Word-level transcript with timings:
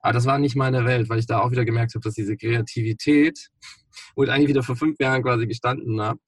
Aber 0.00 0.12
das 0.12 0.26
war 0.26 0.38
nicht 0.38 0.56
meine 0.56 0.84
Welt, 0.84 1.08
weil 1.08 1.18
ich 1.18 1.26
da 1.26 1.40
auch 1.40 1.50
wieder 1.50 1.64
gemerkt 1.64 1.94
habe, 1.94 2.02
dass 2.02 2.14
diese 2.14 2.36
Kreativität, 2.36 3.48
wo 4.16 4.24
ich 4.24 4.30
eigentlich 4.30 4.48
wieder 4.48 4.62
vor 4.62 4.76
fünf 4.76 4.98
Jahren 4.98 5.22
quasi 5.22 5.46
gestanden 5.46 6.00
habe, 6.00 6.18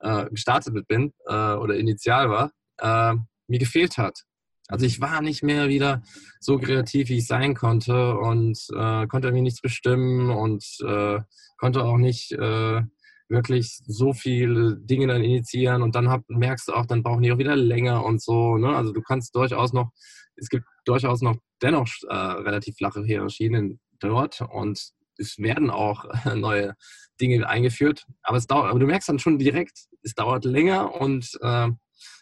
äh, 0.00 0.26
gestartet 0.30 0.74
mit 0.74 0.86
bin 0.86 1.12
äh, 1.26 1.54
oder 1.54 1.76
initial 1.76 2.30
war, 2.30 2.52
äh, 2.78 3.16
mir 3.48 3.58
gefehlt 3.58 3.98
hat. 3.98 4.24
Also 4.68 4.86
ich 4.86 5.00
war 5.00 5.20
nicht 5.20 5.42
mehr 5.42 5.68
wieder 5.68 6.02
so 6.40 6.58
kreativ, 6.58 7.10
wie 7.10 7.18
ich 7.18 7.26
sein 7.26 7.54
konnte 7.54 8.16
und 8.16 8.58
äh, 8.74 9.06
konnte 9.06 9.28
irgendwie 9.28 9.42
nichts 9.42 9.60
bestimmen 9.60 10.30
und 10.30 10.64
äh, 10.86 11.20
konnte 11.58 11.84
auch 11.84 11.98
nicht 11.98 12.32
äh, 12.32 12.82
wirklich 13.28 13.80
so 13.86 14.12
viele 14.12 14.76
Dinge 14.76 15.06
dann 15.06 15.22
initiieren 15.22 15.82
und 15.82 15.94
dann 15.94 16.08
hab, 16.08 16.22
merkst 16.28 16.68
du 16.68 16.72
auch, 16.72 16.86
dann 16.86 17.02
brauchen 17.02 17.22
die 17.22 17.32
auch 17.32 17.38
wieder 17.38 17.56
länger 17.56 18.04
und 18.04 18.22
so. 18.22 18.56
Ne? 18.56 18.74
Also 18.74 18.92
du 18.92 19.02
kannst 19.02 19.34
durchaus 19.34 19.72
noch, 19.72 19.90
es 20.36 20.48
gibt 20.48 20.64
durchaus 20.84 21.22
noch 21.22 21.36
dennoch 21.62 21.88
äh, 22.08 22.14
relativ 22.14 22.76
flache 22.76 23.04
Hierarchien 23.04 23.80
dort 24.00 24.40
und 24.40 24.90
es 25.18 25.38
werden 25.38 25.70
auch 25.70 26.04
neue 26.34 26.74
Dinge 27.20 27.48
eingeführt, 27.48 28.06
aber 28.22 28.38
es 28.38 28.46
dauert, 28.46 28.70
aber 28.70 28.78
du 28.78 28.86
merkst 28.86 29.08
dann 29.08 29.18
schon 29.18 29.38
direkt, 29.38 29.86
es 30.02 30.14
dauert 30.14 30.44
länger 30.44 31.00
und 31.00 31.38
äh, 31.40 31.68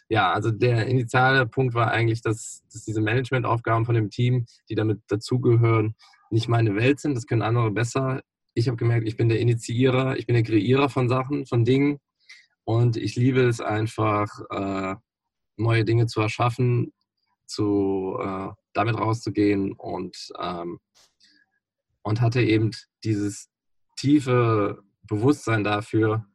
ja, 0.09 0.31
also 0.31 0.51
der 0.51 0.85
initiale 0.87 1.47
Punkt 1.47 1.73
war 1.73 1.91
eigentlich, 1.91 2.21
dass, 2.21 2.61
dass 2.71 2.83
diese 2.83 3.01
Managementaufgaben 3.01 3.85
von 3.85 3.95
dem 3.95 4.09
Team, 4.09 4.45
die 4.69 4.75
damit 4.75 5.01
dazugehören, 5.07 5.95
nicht 6.29 6.47
meine 6.47 6.75
Welt 6.75 6.99
sind. 6.99 7.15
Das 7.15 7.25
können 7.25 7.41
andere 7.41 7.71
besser. 7.71 8.21
Ich 8.53 8.67
habe 8.67 8.77
gemerkt, 8.77 9.07
ich 9.07 9.17
bin 9.17 9.29
der 9.29 9.39
Initiierer, 9.39 10.17
ich 10.17 10.27
bin 10.27 10.35
der 10.35 10.43
Kreierer 10.43 10.89
von 10.89 11.09
Sachen, 11.09 11.45
von 11.45 11.65
Dingen. 11.65 11.99
Und 12.63 12.97
ich 12.97 13.15
liebe 13.15 13.41
es 13.41 13.59
einfach, 13.59 14.27
äh, 14.49 14.95
neue 15.57 15.85
Dinge 15.85 16.07
zu 16.07 16.21
erschaffen, 16.21 16.93
zu, 17.45 18.17
äh, 18.21 18.49
damit 18.73 18.97
rauszugehen 18.97 19.73
und, 19.73 20.15
ähm, 20.39 20.79
und 22.01 22.21
hatte 22.21 22.41
eben 22.41 22.71
dieses 23.03 23.49
tiefe 23.95 24.81
Bewusstsein 25.03 25.63
dafür 25.63 26.25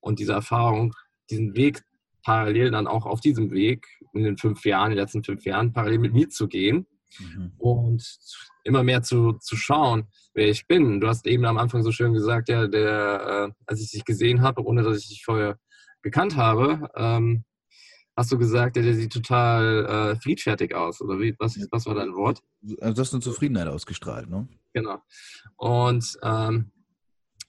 und 0.00 0.18
diese 0.18 0.32
Erfahrung, 0.32 0.94
diesen 1.30 1.54
Weg 1.54 1.82
parallel 2.22 2.70
dann 2.70 2.86
auch 2.86 3.06
auf 3.06 3.20
diesem 3.20 3.50
Weg 3.50 3.86
in 4.12 4.24
den 4.24 4.36
fünf 4.36 4.64
Jahren, 4.64 4.90
in 4.90 4.96
den 4.96 5.04
letzten 5.04 5.24
fünf 5.24 5.44
Jahren, 5.44 5.72
parallel 5.72 5.98
mit 5.98 6.12
mir 6.12 6.28
zu 6.28 6.48
gehen 6.48 6.86
mhm. 7.18 7.52
und 7.58 8.18
immer 8.64 8.82
mehr 8.82 9.02
zu, 9.02 9.32
zu 9.40 9.56
schauen, 9.56 10.08
wer 10.34 10.48
ich 10.48 10.66
bin. 10.66 11.00
Du 11.00 11.08
hast 11.08 11.26
eben 11.26 11.44
am 11.44 11.58
Anfang 11.58 11.82
so 11.82 11.92
schön 11.92 12.12
gesagt, 12.12 12.48
ja, 12.48 12.66
der, 12.66 13.48
äh, 13.48 13.62
als 13.66 13.80
ich 13.80 13.90
dich 13.90 14.04
gesehen 14.04 14.42
habe, 14.42 14.64
ohne 14.64 14.82
dass 14.82 14.98
ich 14.98 15.08
dich 15.08 15.24
vorher 15.24 15.58
gekannt 16.02 16.36
habe, 16.36 16.88
ähm, 16.94 17.44
hast 18.20 18.30
du 18.30 18.36
gesagt, 18.36 18.76
der, 18.76 18.82
der 18.82 18.94
sieht 18.94 19.14
total 19.14 19.86
äh, 19.86 20.16
friedfertig 20.20 20.74
aus. 20.74 21.00
Oder 21.00 21.18
wie, 21.18 21.34
was, 21.38 21.58
was 21.70 21.86
war 21.86 21.94
dein 21.94 22.14
Wort? 22.14 22.42
Also 22.80 22.94
du 22.94 23.00
hast 23.00 23.14
eine 23.14 23.22
Zufriedenheit 23.22 23.66
ausgestrahlt, 23.66 24.28
ne? 24.28 24.46
Genau. 24.74 24.98
Und 25.56 26.18
ähm, 26.22 26.70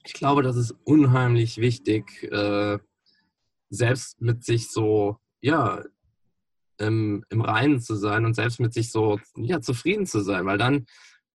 ich 0.02 0.14
glaube, 0.14 0.42
das 0.42 0.56
ist 0.56 0.74
unheimlich 0.84 1.58
wichtig, 1.58 2.22
äh, 2.32 2.78
selbst 3.68 4.22
mit 4.22 4.44
sich 4.44 4.70
so, 4.70 5.18
ja, 5.42 5.84
im, 6.78 7.22
im 7.28 7.42
Reinen 7.42 7.78
zu 7.78 7.94
sein 7.94 8.24
und 8.24 8.34
selbst 8.34 8.58
mit 8.58 8.72
sich 8.72 8.90
so, 8.90 9.20
ja, 9.36 9.60
zufrieden 9.60 10.06
zu 10.06 10.20
sein, 10.20 10.46
weil 10.46 10.58
dann 10.58 10.86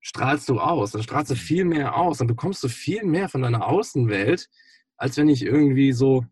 strahlst 0.02 0.50
du 0.50 0.60
aus, 0.60 0.92
dann 0.92 1.04
strahlst 1.04 1.30
du 1.30 1.36
viel 1.36 1.64
mehr 1.64 1.96
aus, 1.96 2.18
dann 2.18 2.28
bekommst 2.28 2.64
du 2.64 2.70
viel 2.70 3.04
mehr 3.06 3.30
von 3.30 3.44
deiner 3.44 3.68
Außenwelt, 3.68 4.50
als 4.98 5.16
wenn 5.16 5.30
ich 5.30 5.44
irgendwie 5.44 5.94
so 5.94 6.26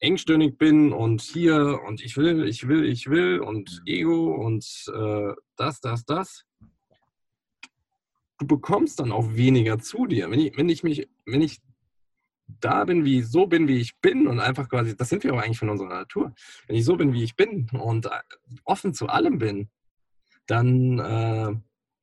engstirnig 0.00 0.58
bin 0.58 0.92
und 0.92 1.22
hier 1.22 1.80
und 1.86 2.02
ich 2.02 2.16
will, 2.16 2.46
ich 2.46 2.68
will, 2.68 2.84
ich 2.84 3.08
will 3.08 3.40
und 3.40 3.82
Ego 3.86 4.34
und 4.34 4.64
äh, 4.94 5.32
das, 5.56 5.80
das, 5.80 6.04
das. 6.04 6.44
Du 8.38 8.46
bekommst 8.46 9.00
dann 9.00 9.12
auch 9.12 9.34
weniger 9.34 9.78
zu 9.78 10.06
dir. 10.06 10.30
Wenn 10.30 10.40
ich, 10.40 10.56
wenn 10.56 10.68
ich 10.68 10.82
mich, 10.82 11.08
wenn 11.24 11.40
ich 11.40 11.60
da 12.60 12.84
bin, 12.84 13.04
wie 13.04 13.22
so 13.22 13.46
bin, 13.46 13.68
wie 13.68 13.80
ich 13.80 13.98
bin 14.00 14.26
und 14.26 14.40
einfach 14.40 14.68
quasi, 14.68 14.96
das 14.96 15.08
sind 15.08 15.24
wir 15.24 15.34
auch 15.34 15.38
eigentlich 15.38 15.58
von 15.58 15.70
unserer 15.70 15.88
Natur. 15.88 16.34
Wenn 16.66 16.76
ich 16.76 16.84
so 16.84 16.96
bin, 16.96 17.12
wie 17.12 17.24
ich 17.24 17.34
bin 17.34 17.68
und 17.70 18.06
äh, 18.06 18.10
offen 18.64 18.94
zu 18.94 19.08
allem 19.08 19.38
bin, 19.38 19.70
dann, 20.46 20.98
äh, 20.98 21.54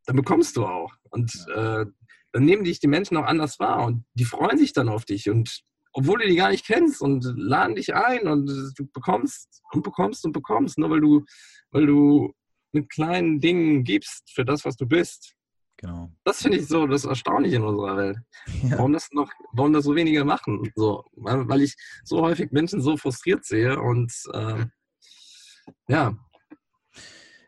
dann 0.05 0.15
bekommst 0.15 0.57
du 0.57 0.65
auch. 0.65 0.93
Und 1.11 1.33
äh, 1.55 1.85
dann 2.31 2.45
nehmen 2.45 2.63
dich 2.63 2.79
die 2.79 2.87
Menschen 2.87 3.15
auch 3.17 3.25
anders 3.25 3.59
wahr 3.59 3.85
und 3.85 4.05
die 4.15 4.25
freuen 4.25 4.57
sich 4.57 4.73
dann 4.73 4.89
auf 4.89 5.05
dich 5.05 5.29
und 5.29 5.63
obwohl 5.93 6.19
du 6.19 6.27
die 6.27 6.35
gar 6.35 6.49
nicht 6.49 6.65
kennst 6.65 7.01
und 7.01 7.23
laden 7.35 7.75
dich 7.75 7.95
ein 7.95 8.27
und 8.27 8.47
du 8.47 8.85
bekommst 8.91 9.61
und 9.71 9.83
bekommst 9.83 10.25
und 10.25 10.31
bekommst, 10.31 10.77
nur 10.77 10.89
weil 10.89 11.01
du, 11.01 11.25
weil 11.71 11.85
du 11.85 12.33
mit 12.71 12.89
kleinen 12.89 13.39
Dingen 13.39 13.83
gibst 13.83 14.31
für 14.33 14.43
das, 14.43 14.65
was 14.65 14.75
du 14.75 14.87
bist. 14.87 15.35
Genau. 15.77 16.11
Das 16.23 16.41
finde 16.41 16.57
ich 16.57 16.67
so 16.67 16.87
das 16.87 17.05
Erstaunliche 17.05 17.57
in 17.57 17.63
unserer 17.63 17.97
Welt. 17.97 18.17
Ja. 18.63 18.77
Warum 18.77 18.93
das 18.93 19.09
noch, 19.11 19.31
warum 19.53 19.73
das 19.73 19.83
so 19.83 19.95
wenige 19.95 20.23
machen. 20.23 20.71
So, 20.75 21.03
weil 21.15 21.61
ich 21.61 21.75
so 22.03 22.21
häufig 22.21 22.51
Menschen 22.51 22.81
so 22.81 22.97
frustriert 22.97 23.45
sehe 23.45 23.79
und 23.79 24.11
äh, 24.33 24.65
ja. 25.87 26.17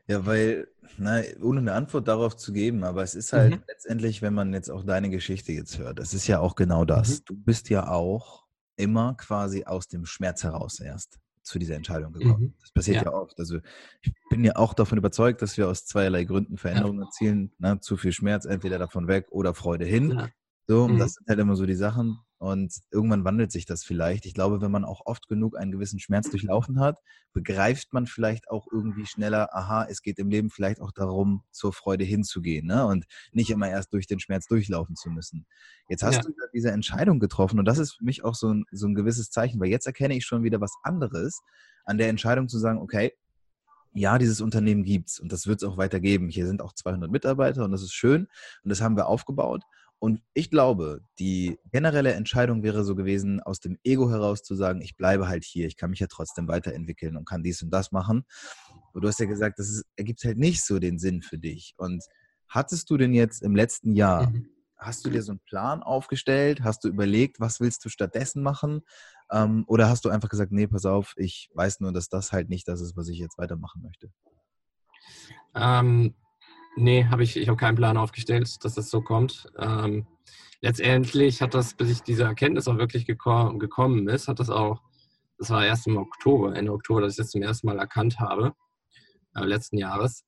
Ja, 0.08 0.26
weil, 0.26 0.68
na, 0.98 1.22
ohne 1.42 1.60
eine 1.60 1.74
Antwort 1.74 2.08
darauf 2.08 2.36
zu 2.36 2.54
geben, 2.54 2.84
aber 2.84 3.04
es 3.04 3.16
ist 3.16 3.34
halt 3.34 3.56
mhm. 3.56 3.64
letztendlich, 3.68 4.22
wenn 4.22 4.34
man 4.34 4.54
jetzt 4.54 4.70
auch 4.70 4.84
deine 4.84 5.10
Geschichte 5.10 5.52
jetzt 5.52 5.78
hört, 5.78 6.00
das 6.00 6.14
ist 6.14 6.28
ja 6.28 6.40
auch 6.40 6.56
genau 6.56 6.86
das. 6.86 7.20
Mhm. 7.20 7.24
Du 7.26 7.36
bist 7.36 7.70
ja 7.70 7.88
auch 7.88 8.46
immer 8.78 9.16
quasi 9.16 9.64
aus 9.66 9.88
dem 9.88 10.06
Schmerz 10.06 10.44
heraus 10.44 10.80
erst 10.80 11.20
zu 11.46 11.60
dieser 11.60 11.76
Entscheidung 11.76 12.14
gekommen. 12.14 12.44
Mhm. 12.44 12.54
Das 12.60 12.72
passiert 12.72 12.98
ja. 12.98 13.04
ja. 13.04 13.14
oft. 13.14 13.38
Also 13.40 13.60
ich 14.02 14.12
bin 14.30 14.44
ja 14.44 14.56
auch 14.56 14.74
davon 14.74 14.98
überzeugt, 14.98 15.42
dass 15.42 15.58
wir 15.58 15.70
aus 15.70 15.86
zweierlei 15.86 16.24
Gründen 16.24 16.58
Veränderungen 16.58 17.00
ja. 17.00 17.06
erzielen. 17.06 17.52
Ne? 17.60 17.80
Zu 17.80 17.98
viel 17.98 18.12
Schmerz, 18.12 18.46
entweder 18.46 18.80
davon 18.80 19.08
weg 19.08 19.28
oder 19.30 19.54
Freude 19.54 19.86
hin. 19.86 20.12
Ja. 20.12 20.30
So, 20.68 20.88
mhm. 20.88 20.98
das 20.98 21.14
sind 21.14 21.28
halt 21.28 21.40
immer 21.40 21.56
so 21.56 21.66
die 21.66 21.76
Sachen. 21.76 22.20
Und 22.38 22.74
irgendwann 22.92 23.24
wandelt 23.24 23.52
sich 23.52 23.66
das 23.66 23.84
vielleicht. 23.84 24.26
Ich 24.26 24.34
glaube, 24.34 24.60
wenn 24.60 24.72
man 24.72 24.84
auch 24.84 25.02
oft 25.06 25.28
genug 25.28 25.58
einen 25.58 25.72
gewissen 25.72 26.00
Schmerz 26.00 26.30
durchlaufen 26.30 26.80
hat, 26.80 27.00
begreift 27.34 27.94
man 27.94 28.08
vielleicht 28.08 28.50
auch 28.50 28.68
irgendwie 28.72 29.06
schneller, 29.06 29.56
aha, 29.56 29.86
es 29.90 30.02
geht 30.02 30.20
im 30.20 30.30
Leben 30.30 30.50
vielleicht 30.50 30.82
auch 30.82 30.92
darum, 30.92 31.44
zur 31.52 31.72
Freude 31.72 32.04
hinzugehen 32.04 32.68
ne? 32.68 32.86
und 32.86 33.06
nicht 33.32 33.50
immer 33.52 33.70
erst 33.70 33.94
durch 33.94 34.06
den 34.06 34.20
Schmerz 34.20 34.48
durchlaufen 34.48 34.96
zu 34.96 35.10
müssen. 35.10 35.46
Jetzt 35.88 36.04
hast 36.04 36.18
ja. 36.18 36.22
du 36.24 36.34
diese 36.54 36.72
Entscheidung 36.72 37.20
getroffen 37.20 37.58
und 37.58 37.66
das 37.66 37.78
ist 37.78 37.94
für 37.94 38.04
mich 38.04 38.24
auch 38.24 38.36
so 38.36 38.54
ein, 38.54 38.66
so 38.72 38.88
ein 38.88 38.96
gewisses 38.96 39.30
Zeichen, 39.30 39.60
weil 39.60 39.70
jetzt 39.70 39.88
erkenne 39.88 40.16
ich 40.16 40.26
schon 40.26 40.44
wieder 40.44 40.60
was 40.60 40.74
anderes 40.84 41.42
an 41.86 41.98
der 41.98 42.10
Entscheidung 42.10 42.50
zu 42.50 42.58
sagen, 42.58 42.80
okay, 42.80 43.14
ja, 43.94 44.18
dieses 44.18 44.42
Unternehmen 44.42 44.84
gibt 44.84 45.10
es 45.10 45.20
und 45.20 45.32
das 45.32 45.48
wird 45.48 45.62
es 45.62 45.68
auch 45.68 45.78
weitergeben. 45.78 46.28
Hier 46.28 46.46
sind 46.46 46.62
auch 46.62 46.74
200 46.74 47.10
Mitarbeiter 47.10 47.64
und 47.64 47.72
das 47.72 47.82
ist 47.82 47.94
schön 47.94 48.28
und 48.64 48.70
das 48.70 48.82
haben 48.82 48.98
wir 48.98 49.08
aufgebaut. 49.08 49.64
Und 50.06 50.22
ich 50.36 50.52
glaube, 50.52 51.02
die 51.18 51.58
generelle 51.72 52.14
Entscheidung 52.14 52.62
wäre 52.62 52.84
so 52.84 52.94
gewesen, 52.94 53.42
aus 53.42 53.60
dem 53.60 53.80
Ego 53.84 54.12
heraus 54.12 54.44
zu 54.44 54.54
sagen, 54.54 54.80
ich 54.82 54.98
bleibe 54.98 55.28
halt 55.28 55.44
hier, 55.44 55.66
ich 55.66 55.78
kann 55.78 55.90
mich 55.90 56.00
ja 56.00 56.06
trotzdem 56.06 56.48
weiterentwickeln 56.48 57.18
und 57.18 57.28
kann 57.28 57.42
dies 57.42 57.64
und 57.64 57.72
das 57.72 57.92
machen. 57.92 58.24
Und 58.94 59.02
du 59.02 59.08
hast 59.08 59.20
ja 59.20 59.26
gesagt, 59.26 59.58
das 59.58 59.68
ist, 59.68 59.84
ergibt 59.96 60.24
halt 60.24 60.38
nicht 60.38 60.64
so 60.64 60.78
den 60.78 61.00
Sinn 61.00 61.24
für 61.24 61.40
dich. 61.40 61.74
Und 61.78 62.04
hattest 62.48 62.88
du 62.92 62.98
denn 62.98 63.16
jetzt 63.16 63.42
im 63.42 63.56
letzten 63.56 63.96
Jahr, 63.96 64.30
mhm. 64.30 64.48
hast 64.78 65.04
du 65.06 65.10
dir 65.10 65.24
so 65.24 65.32
einen 65.32 65.40
Plan 65.40 65.82
aufgestellt? 65.82 66.62
Hast 66.64 66.84
du 66.84 66.88
überlegt, 66.88 67.40
was 67.40 67.60
willst 67.60 67.84
du 67.84 67.90
stattdessen 67.90 68.44
machen? 68.44 68.82
Ähm, 69.32 69.64
oder 69.66 69.90
hast 69.90 70.06
du 70.06 70.10
einfach 70.10 70.30
gesagt, 70.30 70.52
nee, 70.52 70.68
pass 70.68 70.86
auf, 70.86 71.16
ich 71.18 71.50
weiß 71.56 71.80
nur, 71.80 71.92
dass 71.92 72.10
das 72.10 72.32
halt 72.32 72.48
nicht 72.48 72.68
das 72.68 72.80
ist, 72.80 72.96
was 72.96 73.08
ich 73.08 73.18
jetzt 73.18 73.40
weitermachen 73.40 73.82
möchte? 73.82 74.12
Ähm, 75.56 76.14
Nee, 76.76 77.06
habe 77.06 77.24
ich, 77.24 77.38
ich 77.38 77.48
habe 77.48 77.58
keinen 77.58 77.76
Plan 77.76 77.98
aufgestellt, 77.98 78.64
dass 78.64 78.76
das 78.76 78.90
so 78.90 79.02
kommt. 79.02 79.48
Ähm, 79.58 80.06
letztendlich 80.62 81.42
hat 81.42 81.54
das, 81.54 81.74
bis 81.74 81.90
ich 81.90 82.02
diese 82.02 82.24
Erkenntnis 82.24 82.68
auch 82.68 82.78
wirklich 82.78 83.06
gekommen, 83.06 83.60
gekommen 83.60 84.10
ist, 84.10 84.28
hat 84.28 84.40
das 84.40 84.50
auch, 84.50 84.82
das 85.38 85.50
war 85.50 85.66
erst 85.66 85.88
im 85.88 85.98
Oktober, 85.98 86.56
Ende 86.56 86.74
Oktober, 86.74 87.02
dass 87.02 87.14
ich 87.14 87.18
das 87.18 87.32
zum 87.32 87.42
ersten 87.42 87.68
Mal 87.68 87.80
erkannt 87.80 88.20
habe, 88.20 88.54
äh, 89.36 89.46
letzten 89.46 89.78
Jahres. 89.78 90.26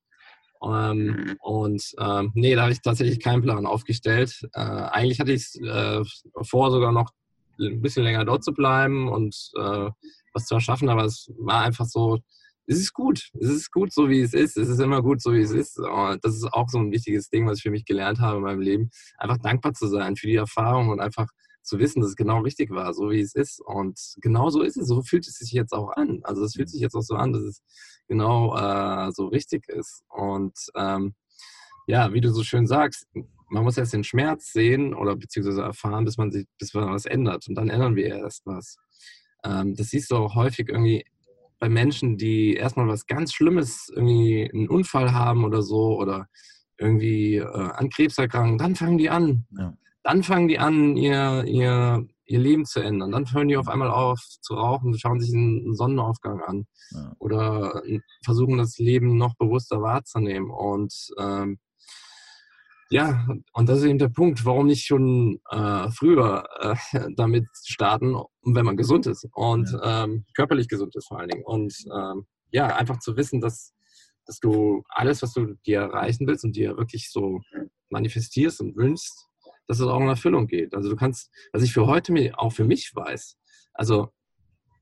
Ähm, 0.63 1.35
und 1.41 1.83
ähm, 1.99 2.31
nee, 2.33 2.55
da 2.55 2.63
habe 2.63 2.71
ich 2.71 2.81
tatsächlich 2.81 3.19
keinen 3.19 3.41
Plan 3.41 3.65
aufgestellt. 3.65 4.39
Äh, 4.53 4.59
eigentlich 4.59 5.19
hatte 5.19 5.33
ich 5.33 5.53
äh, 5.61 6.01
vor, 6.43 6.71
sogar 6.71 6.93
noch 6.93 7.11
ein 7.59 7.81
bisschen 7.81 8.03
länger 8.03 8.23
dort 8.23 8.43
zu 8.43 8.53
bleiben 8.53 9.09
und 9.09 9.35
äh, 9.57 9.89
was 10.33 10.45
zu 10.45 10.55
erschaffen, 10.55 10.89
aber 10.89 11.05
es 11.05 11.31
war 11.39 11.61
einfach 11.61 11.85
so, 11.85 12.19
es 12.67 12.79
ist 12.79 12.93
gut. 12.93 13.29
Es 13.39 13.49
ist 13.49 13.71
gut, 13.71 13.93
so 13.93 14.09
wie 14.09 14.21
es 14.21 14.33
ist. 14.33 14.57
Es 14.57 14.67
ist 14.67 14.79
immer 14.79 15.01
gut, 15.01 15.21
so 15.21 15.33
wie 15.33 15.41
es 15.41 15.51
ist. 15.51 15.79
Und 15.79 16.23
das 16.23 16.35
ist 16.35 16.53
auch 16.53 16.69
so 16.69 16.77
ein 16.79 16.91
wichtiges 16.91 17.29
Ding, 17.29 17.47
was 17.47 17.57
ich 17.57 17.63
für 17.63 17.71
mich 17.71 17.85
gelernt 17.85 18.19
habe 18.19 18.37
in 18.37 18.43
meinem 18.43 18.59
Leben. 18.59 18.89
Einfach 19.17 19.37
dankbar 19.37 19.73
zu 19.73 19.87
sein 19.87 20.17
für 20.17 20.27
die 20.27 20.35
Erfahrung 20.35 20.89
und 20.89 20.99
einfach 20.99 21.27
zu 21.63 21.79
wissen, 21.79 22.01
dass 22.01 22.11
es 22.11 22.15
genau 22.15 22.39
richtig 22.39 22.69
war, 22.69 22.93
so 22.93 23.09
wie 23.09 23.21
es 23.21 23.35
ist. 23.35 23.61
Und 23.61 23.97
genau 24.17 24.49
so 24.49 24.61
ist 24.61 24.77
es. 24.77 24.87
So 24.87 25.01
fühlt 25.01 25.27
es 25.27 25.35
sich 25.35 25.51
jetzt 25.51 25.71
auch 25.71 25.91
an. 25.95 26.19
Also 26.23 26.43
es 26.43 26.55
fühlt 26.55 26.69
sich 26.69 26.81
jetzt 26.81 26.95
auch 26.95 27.01
so 27.01 27.15
an, 27.15 27.31
dass 27.31 27.43
es 27.43 27.61
genau 28.07 28.55
äh, 28.57 29.11
so 29.13 29.27
richtig 29.27 29.67
ist. 29.69 30.03
Und 30.09 30.57
ähm, 30.75 31.15
ja, 31.87 32.11
wie 32.13 32.21
du 32.21 32.31
so 32.31 32.43
schön 32.43 32.67
sagst, 32.67 33.07
man 33.49 33.63
muss 33.63 33.77
erst 33.77 33.93
den 33.93 34.03
Schmerz 34.03 34.51
sehen 34.51 34.93
oder 34.93 35.15
beziehungsweise 35.15 35.61
erfahren, 35.61 36.03
bis 36.03 36.17
man 36.17 36.31
sich, 36.31 36.47
bis 36.59 36.73
man 36.73 36.91
was 36.91 37.05
ändert. 37.05 37.47
Und 37.47 37.55
dann 37.55 37.69
ändern 37.69 37.95
wir 37.95 38.07
erst 38.07 38.45
was. 38.45 38.77
Ähm, 39.45 39.73
das 39.75 39.87
siehst 39.87 40.11
du 40.11 40.17
auch 40.17 40.35
häufig 40.35 40.67
irgendwie 40.67 41.05
bei 41.59 41.69
Menschen, 41.69 42.17
die 42.17 42.53
erstmal 42.53 42.87
was 42.87 43.05
ganz 43.07 43.33
Schlimmes, 43.33 43.89
irgendwie 43.93 44.49
einen 44.53 44.69
Unfall 44.69 45.13
haben 45.13 45.43
oder 45.43 45.61
so, 45.61 45.97
oder 45.97 46.27
irgendwie 46.77 47.35
äh, 47.35 47.45
an 47.45 47.89
Krebs 47.89 48.17
erkranken, 48.17 48.57
dann 48.57 48.75
fangen 48.75 48.97
die 48.97 49.09
an. 49.09 49.45
Ja. 49.57 49.73
Dann 50.03 50.23
fangen 50.23 50.47
die 50.47 50.59
an, 50.59 50.95
ihr, 50.95 51.43
ihr, 51.45 52.07
ihr 52.25 52.39
Leben 52.39 52.65
zu 52.65 52.79
ändern. 52.79 53.11
Dann 53.11 53.31
hören 53.33 53.47
die 53.47 53.57
auf 53.57 53.67
einmal 53.67 53.89
auf 53.89 54.19
zu 54.41 54.53
rauchen, 54.53 54.97
schauen 54.97 55.19
sich 55.19 55.33
einen 55.33 55.75
Sonnenaufgang 55.75 56.41
an 56.41 56.65
ja. 56.91 57.13
oder 57.19 57.81
versuchen 58.23 58.57
das 58.57 58.77
Leben 58.77 59.17
noch 59.17 59.35
bewusster 59.35 59.81
wahrzunehmen. 59.81 60.49
Und 60.51 60.93
ähm, 61.17 61.57
ja, 62.89 63.27
und 63.53 63.69
das 63.69 63.79
ist 63.79 63.85
eben 63.85 63.99
der 63.99 64.09
Punkt, 64.09 64.45
warum 64.45 64.67
nicht 64.67 64.85
schon 64.85 65.39
äh, 65.49 65.89
früher 65.91 66.45
äh, 66.59 66.75
damit 67.15 67.45
starten, 67.65 68.15
wenn 68.43 68.65
man 68.65 68.77
gesund 68.77 69.05
ist 69.07 69.27
und 69.33 69.69
ja. 69.71 70.03
ähm, 70.03 70.25
körperlich 70.35 70.67
gesund 70.67 70.95
ist 70.95 71.07
vor 71.07 71.19
allen 71.19 71.29
Dingen. 71.29 71.43
Und 71.43 71.75
ähm, 71.93 72.25
ja, 72.51 72.67
einfach 72.75 72.99
zu 72.99 73.17
wissen, 73.17 73.41
dass, 73.41 73.73
dass 74.25 74.39
du 74.39 74.83
alles, 74.89 75.21
was 75.21 75.33
du 75.33 75.55
dir 75.65 75.79
erreichen 75.79 76.27
willst 76.27 76.45
und 76.45 76.55
dir 76.55 76.77
wirklich 76.77 77.11
so 77.11 77.41
manifestierst 77.89 78.61
und 78.61 78.75
wünschst, 78.77 79.27
dass 79.67 79.79
es 79.79 79.87
auch 79.87 79.99
in 79.99 80.07
Erfüllung 80.07 80.47
geht. 80.47 80.73
Also 80.73 80.89
du 80.89 80.95
kannst, 80.95 81.29
was 81.51 81.63
ich 81.63 81.73
für 81.73 81.87
heute 81.87 82.13
mir 82.13 82.39
auch 82.39 82.53
für 82.53 82.63
mich 82.63 82.91
weiß, 82.95 83.37
also 83.73 84.13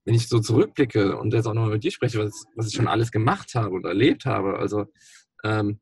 wenn 0.05 0.13
ich 0.13 0.29
so 0.29 0.39
zurückblicke 0.39 1.17
und 1.17 1.33
jetzt 1.33 1.47
auch 1.47 1.55
nochmal 1.55 1.71
mit 1.71 1.83
dir 1.83 1.91
spreche, 1.91 2.19
was, 2.19 2.45
was 2.55 2.67
ich 2.67 2.75
schon 2.75 2.87
alles 2.87 3.11
gemacht 3.11 3.55
habe 3.55 3.75
und 3.75 3.85
erlebt 3.85 4.25
habe, 4.25 4.59
also 4.59 4.85
ähm, 5.43 5.79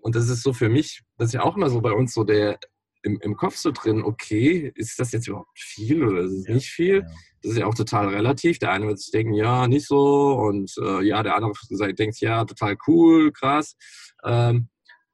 und 0.00 0.14
das 0.14 0.28
ist 0.28 0.42
so 0.42 0.52
für 0.52 0.68
mich, 0.68 1.02
das 1.16 1.28
ist 1.28 1.34
ja 1.34 1.42
auch 1.42 1.56
immer 1.56 1.70
so 1.70 1.80
bei 1.80 1.92
uns 1.92 2.14
so 2.14 2.24
der 2.24 2.58
im, 3.02 3.18
im 3.20 3.36
Kopf 3.36 3.56
so 3.56 3.70
drin, 3.70 4.02
okay, 4.02 4.72
ist 4.74 4.98
das 4.98 5.12
jetzt 5.12 5.28
überhaupt 5.28 5.58
viel 5.58 6.04
oder 6.04 6.22
ist 6.22 6.32
es 6.32 6.48
ja, 6.48 6.54
nicht 6.54 6.68
viel? 6.68 6.96
Ja. 6.96 7.06
Das 7.42 7.52
ist 7.52 7.58
ja 7.58 7.66
auch 7.66 7.74
total 7.74 8.08
relativ. 8.08 8.58
Der 8.58 8.72
eine 8.72 8.88
wird 8.88 8.98
sich 8.98 9.12
denken, 9.12 9.34
ja, 9.34 9.68
nicht 9.68 9.86
so 9.86 10.34
und 10.34 10.72
äh, 10.78 11.04
ja, 11.04 11.22
der 11.22 11.36
andere 11.36 11.52
denkt, 11.94 12.20
ja, 12.20 12.44
total 12.44 12.76
cool, 12.86 13.32
krass. 13.32 13.76
Ähm, 14.24 14.68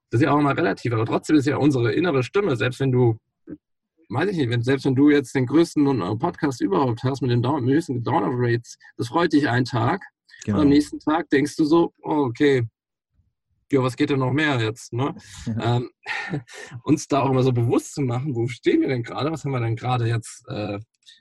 das 0.09 0.21
ist 0.21 0.25
ja 0.25 0.31
auch 0.31 0.39
immer 0.39 0.57
relativ, 0.57 0.93
aber 0.93 1.05
trotzdem 1.05 1.35
ist 1.35 1.45
ja 1.45 1.57
unsere 1.57 1.93
innere 1.93 2.23
Stimme, 2.23 2.55
selbst 2.55 2.79
wenn 2.79 2.91
du, 2.91 3.17
weiß 4.09 4.29
ich 4.31 4.37
nicht, 4.37 4.49
wenn, 4.49 4.63
selbst 4.63 4.85
wenn 4.85 4.95
du 4.95 5.09
jetzt 5.09 5.35
den 5.35 5.45
größten 5.45 6.01
äh, 6.01 6.15
Podcast 6.15 6.61
überhaupt 6.61 7.03
hast 7.03 7.21
mit 7.21 7.31
den 7.31 7.43
Down, 7.43 7.65
höchsten 7.65 8.03
Download-Rates, 8.03 8.77
das 8.97 9.09
freut 9.09 9.33
dich 9.33 9.47
einen 9.49 9.65
Tag. 9.65 10.01
Genau. 10.45 10.57
Und 10.57 10.63
am 10.63 10.69
nächsten 10.69 10.99
Tag 10.99 11.29
denkst 11.29 11.55
du 11.55 11.65
so, 11.65 11.93
oh, 12.01 12.25
okay, 12.25 12.67
ja, 13.71 13.81
was 13.81 13.95
geht 13.95 14.09
denn 14.09 14.19
noch 14.19 14.33
mehr 14.33 14.59
jetzt? 14.59 14.93
Ne? 14.93 15.15
Ähm, 15.61 15.89
uns 16.83 17.07
da 17.07 17.21
auch 17.21 17.29
immer 17.29 17.43
so 17.43 17.51
bewusst 17.51 17.93
zu 17.93 18.01
machen, 18.01 18.35
wo 18.35 18.47
stehen 18.47 18.81
wir 18.81 18.87
denn 18.87 19.03
gerade, 19.03 19.31
was 19.31 19.43
haben 19.43 19.51
wir 19.51 19.59
denn 19.59 19.75
gerade 19.75 20.07
jetzt 20.07 20.47
äh, 20.47 20.79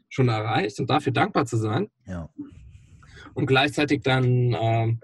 schon 0.09 0.29
erreicht 0.29 0.79
und 0.81 0.91
dafür 0.91 1.13
dankbar 1.13 1.47
zu 1.47 1.57
sein. 1.57 1.89
Ja. 2.07 2.29
Und 3.35 3.47
gleichzeitig 3.47 4.03
dann, 4.03 4.57
ähm, 4.59 5.01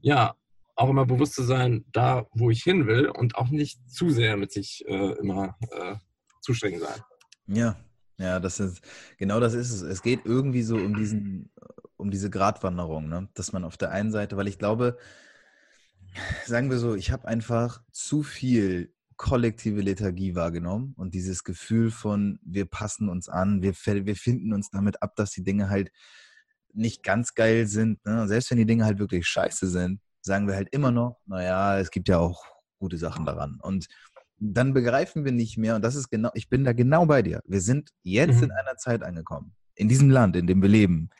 ja, 0.00 0.34
auch 0.76 0.88
immer 0.88 1.06
bewusst 1.06 1.34
zu 1.34 1.42
sein, 1.42 1.84
da, 1.92 2.26
wo 2.32 2.50
ich 2.50 2.62
hin 2.62 2.86
will 2.86 3.08
und 3.08 3.36
auch 3.36 3.50
nicht 3.50 3.78
zu 3.90 4.10
sehr 4.10 4.36
mit 4.36 4.52
sich 4.52 4.84
äh, 4.86 5.12
immer 5.18 5.56
äh, 5.70 5.96
zu 6.40 6.54
streng 6.54 6.78
sein. 6.78 7.00
Ja, 7.46 7.76
ja, 8.18 8.40
das 8.40 8.60
ist, 8.60 8.82
genau 9.18 9.40
das 9.40 9.54
ist 9.54 9.70
es. 9.70 9.82
Es 9.82 10.02
geht 10.02 10.24
irgendwie 10.24 10.62
so 10.62 10.76
um 10.76 10.94
diesen, 10.94 11.52
um 11.96 12.10
diese 12.10 12.30
Gratwanderung, 12.30 13.08
ne? 13.08 13.28
dass 13.34 13.52
man 13.52 13.64
auf 13.64 13.76
der 13.76 13.90
einen 13.90 14.10
Seite, 14.10 14.36
weil 14.36 14.48
ich 14.48 14.58
glaube, 14.58 14.98
sagen 16.46 16.70
wir 16.70 16.78
so, 16.78 16.94
ich 16.94 17.10
habe 17.10 17.28
einfach 17.28 17.82
zu 17.92 18.22
viel 18.22 18.92
kollektive 19.16 19.82
Lethargie 19.82 20.34
wahrgenommen 20.34 20.94
und 20.96 21.14
dieses 21.14 21.44
Gefühl 21.44 21.90
von, 21.90 22.38
wir 22.42 22.64
passen 22.64 23.08
uns 23.08 23.28
an, 23.28 23.60
wir, 23.60 23.74
wir 23.74 24.16
finden 24.16 24.54
uns 24.54 24.70
damit 24.70 25.02
ab, 25.02 25.14
dass 25.16 25.30
die 25.30 25.44
Dinge 25.44 25.68
halt 25.68 25.90
nicht 26.72 27.02
ganz 27.02 27.34
geil 27.34 27.66
sind. 27.66 28.04
Ne? 28.06 28.26
Selbst 28.28 28.50
wenn 28.50 28.58
die 28.58 28.66
Dinge 28.66 28.84
halt 28.84 28.98
wirklich 28.98 29.26
scheiße 29.26 29.68
sind, 29.68 30.00
sagen 30.22 30.48
wir 30.48 30.54
halt 30.54 30.68
immer 30.72 30.90
noch, 30.90 31.20
naja, 31.26 31.78
es 31.78 31.90
gibt 31.90 32.08
ja 32.08 32.18
auch 32.18 32.44
gute 32.78 32.96
Sachen 32.96 33.26
daran. 33.26 33.58
Und 33.60 33.88
dann 34.38 34.72
begreifen 34.72 35.24
wir 35.24 35.32
nicht 35.32 35.58
mehr, 35.58 35.76
und 35.76 35.82
das 35.82 35.96
ist 35.96 36.08
genau, 36.08 36.30
ich 36.34 36.48
bin 36.48 36.64
da 36.64 36.72
genau 36.72 37.04
bei 37.04 37.20
dir. 37.20 37.42
Wir 37.44 37.60
sind 37.60 37.90
jetzt 38.02 38.38
mhm. 38.38 38.44
in 38.44 38.50
einer 38.52 38.76
Zeit 38.76 39.02
angekommen, 39.02 39.54
in 39.74 39.88
diesem 39.88 40.10
Land, 40.10 40.34
in 40.34 40.46
dem 40.46 40.62
wir 40.62 40.68
leben, 40.68 41.10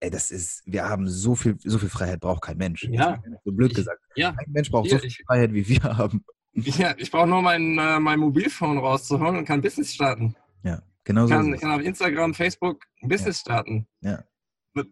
ey, 0.00 0.10
das 0.10 0.30
ist, 0.30 0.62
wir 0.66 0.88
haben 0.88 1.08
so 1.08 1.34
viel, 1.34 1.56
so 1.62 1.78
viel 1.78 1.88
Freiheit 1.88 2.20
braucht 2.20 2.42
kein 2.42 2.56
Mensch. 2.56 2.84
Ja. 2.90 3.22
So 3.44 3.52
blöd 3.52 3.74
gesagt. 3.74 4.00
ja. 4.16 4.32
Kein 4.32 4.52
Mensch 4.52 4.70
braucht 4.70 4.86
Hier, 4.86 4.96
so 4.96 5.00
viel 5.00 5.08
ich, 5.08 5.22
Freiheit, 5.26 5.52
wie 5.52 5.68
wir 5.68 5.82
haben. 5.82 6.24
Ja, 6.54 6.94
ich 6.98 7.10
brauche 7.10 7.28
nur 7.28 7.42
mein, 7.42 7.78
äh, 7.78 8.00
mein 8.00 8.18
Mobilphone 8.18 8.78
rauszuholen 8.78 9.36
und 9.36 9.44
kann 9.44 9.60
Business 9.60 9.94
starten. 9.94 10.34
Ja, 10.64 10.82
genau 11.04 11.26
so. 11.26 11.34
Kann, 11.34 11.54
ich 11.54 11.60
kann 11.60 11.70
auf 11.70 11.82
Instagram, 11.82 12.34
Facebook 12.34 12.84
ein 13.02 13.08
Business 13.08 13.38
ja. 13.38 13.52
starten. 13.52 13.86
Ja. 14.00 14.24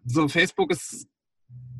So, 0.05 0.27
Facebook 0.27 0.71
ist 0.71 1.07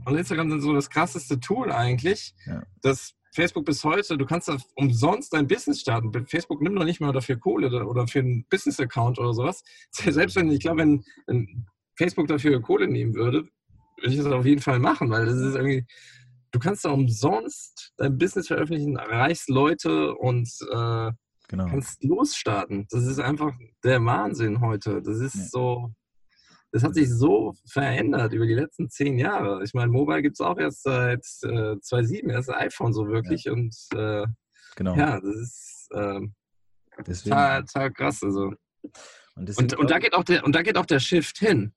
und 0.05 0.15
Instagram 0.15 0.49
sind 0.49 0.61
so 0.61 0.73
das 0.73 0.89
krasseste 0.89 1.39
Tool 1.39 1.71
eigentlich. 1.71 2.33
Ja. 2.45 2.63
Das 2.81 3.13
Facebook 3.33 3.65
bis 3.65 3.83
heute, 3.83 4.17
du 4.17 4.25
kannst 4.25 4.47
da 4.47 4.57
umsonst 4.75 5.33
dein 5.33 5.47
Business 5.47 5.81
starten. 5.81 6.11
Facebook 6.25 6.61
nimmt 6.61 6.75
noch 6.75 6.85
nicht 6.85 6.99
mal 6.99 7.13
dafür 7.13 7.37
Kohle 7.37 7.85
oder 7.85 8.07
für 8.07 8.19
einen 8.19 8.45
Business-Account 8.49 9.19
oder 9.19 9.33
sowas. 9.33 9.63
Selbst 9.91 10.35
wenn, 10.35 10.49
ich 10.51 10.61
glaube, 10.61 10.79
wenn, 10.79 11.03
wenn 11.27 11.67
Facebook 11.99 12.27
dafür 12.27 12.61
Kohle 12.61 12.87
nehmen 12.87 13.13
würde, 13.13 13.43
würde 13.97 14.13
ich 14.13 14.17
das 14.17 14.25
auf 14.27 14.45
jeden 14.45 14.61
Fall 14.61 14.79
machen, 14.79 15.09
weil 15.09 15.25
das 15.25 15.35
ist 15.35 15.55
irgendwie, 15.55 15.85
du 16.51 16.59
kannst 16.59 16.85
da 16.85 16.91
umsonst 16.91 17.91
dein 17.97 18.17
Business 18.17 18.47
veröffentlichen, 18.47 18.95
erreichst 18.95 19.49
Leute 19.49 20.15
und 20.15 20.47
äh, 20.71 21.11
genau. 21.49 21.65
kannst 21.65 22.01
losstarten. 22.01 22.87
Das 22.89 23.03
ist 23.03 23.19
einfach 23.19 23.53
der 23.83 24.03
Wahnsinn 24.05 24.61
heute. 24.61 25.01
Das 25.01 25.19
ist 25.19 25.35
ja. 25.35 25.43
so, 25.51 25.93
das 26.71 26.83
hat 26.83 26.95
sich 26.95 27.09
so 27.09 27.53
verändert 27.69 28.31
über 28.31 28.45
die 28.45 28.53
letzten 28.53 28.89
zehn 28.89 29.19
Jahre. 29.19 29.61
Ich 29.65 29.73
meine, 29.73 29.91
Mobile 29.91 30.21
gibt 30.21 30.37
es 30.37 30.41
auch 30.41 30.57
erst 30.57 30.83
seit 30.83 31.25
äh, 31.43 31.75
2007, 31.81 32.29
erst 32.29 32.49
iPhone 32.49 32.93
so 32.93 33.09
wirklich 33.09 33.43
ja. 33.43 33.51
und 33.51 33.75
äh, 33.93 34.25
genau. 34.77 34.95
ja, 34.95 35.19
das 35.19 35.35
ist 35.35 35.87
äh, 35.91 36.21
total, 37.03 37.65
total 37.65 37.91
krass. 37.91 38.23
Also. 38.23 38.53
Und, 39.35 39.57
und, 39.57 39.73
und, 39.77 39.91
da 39.91 39.99
geht 39.99 40.13
auch 40.13 40.23
der, 40.23 40.45
und 40.45 40.55
da 40.55 40.61
geht 40.61 40.77
auch 40.77 40.85
der 40.85 41.01
Shift 41.01 41.39
hin 41.39 41.73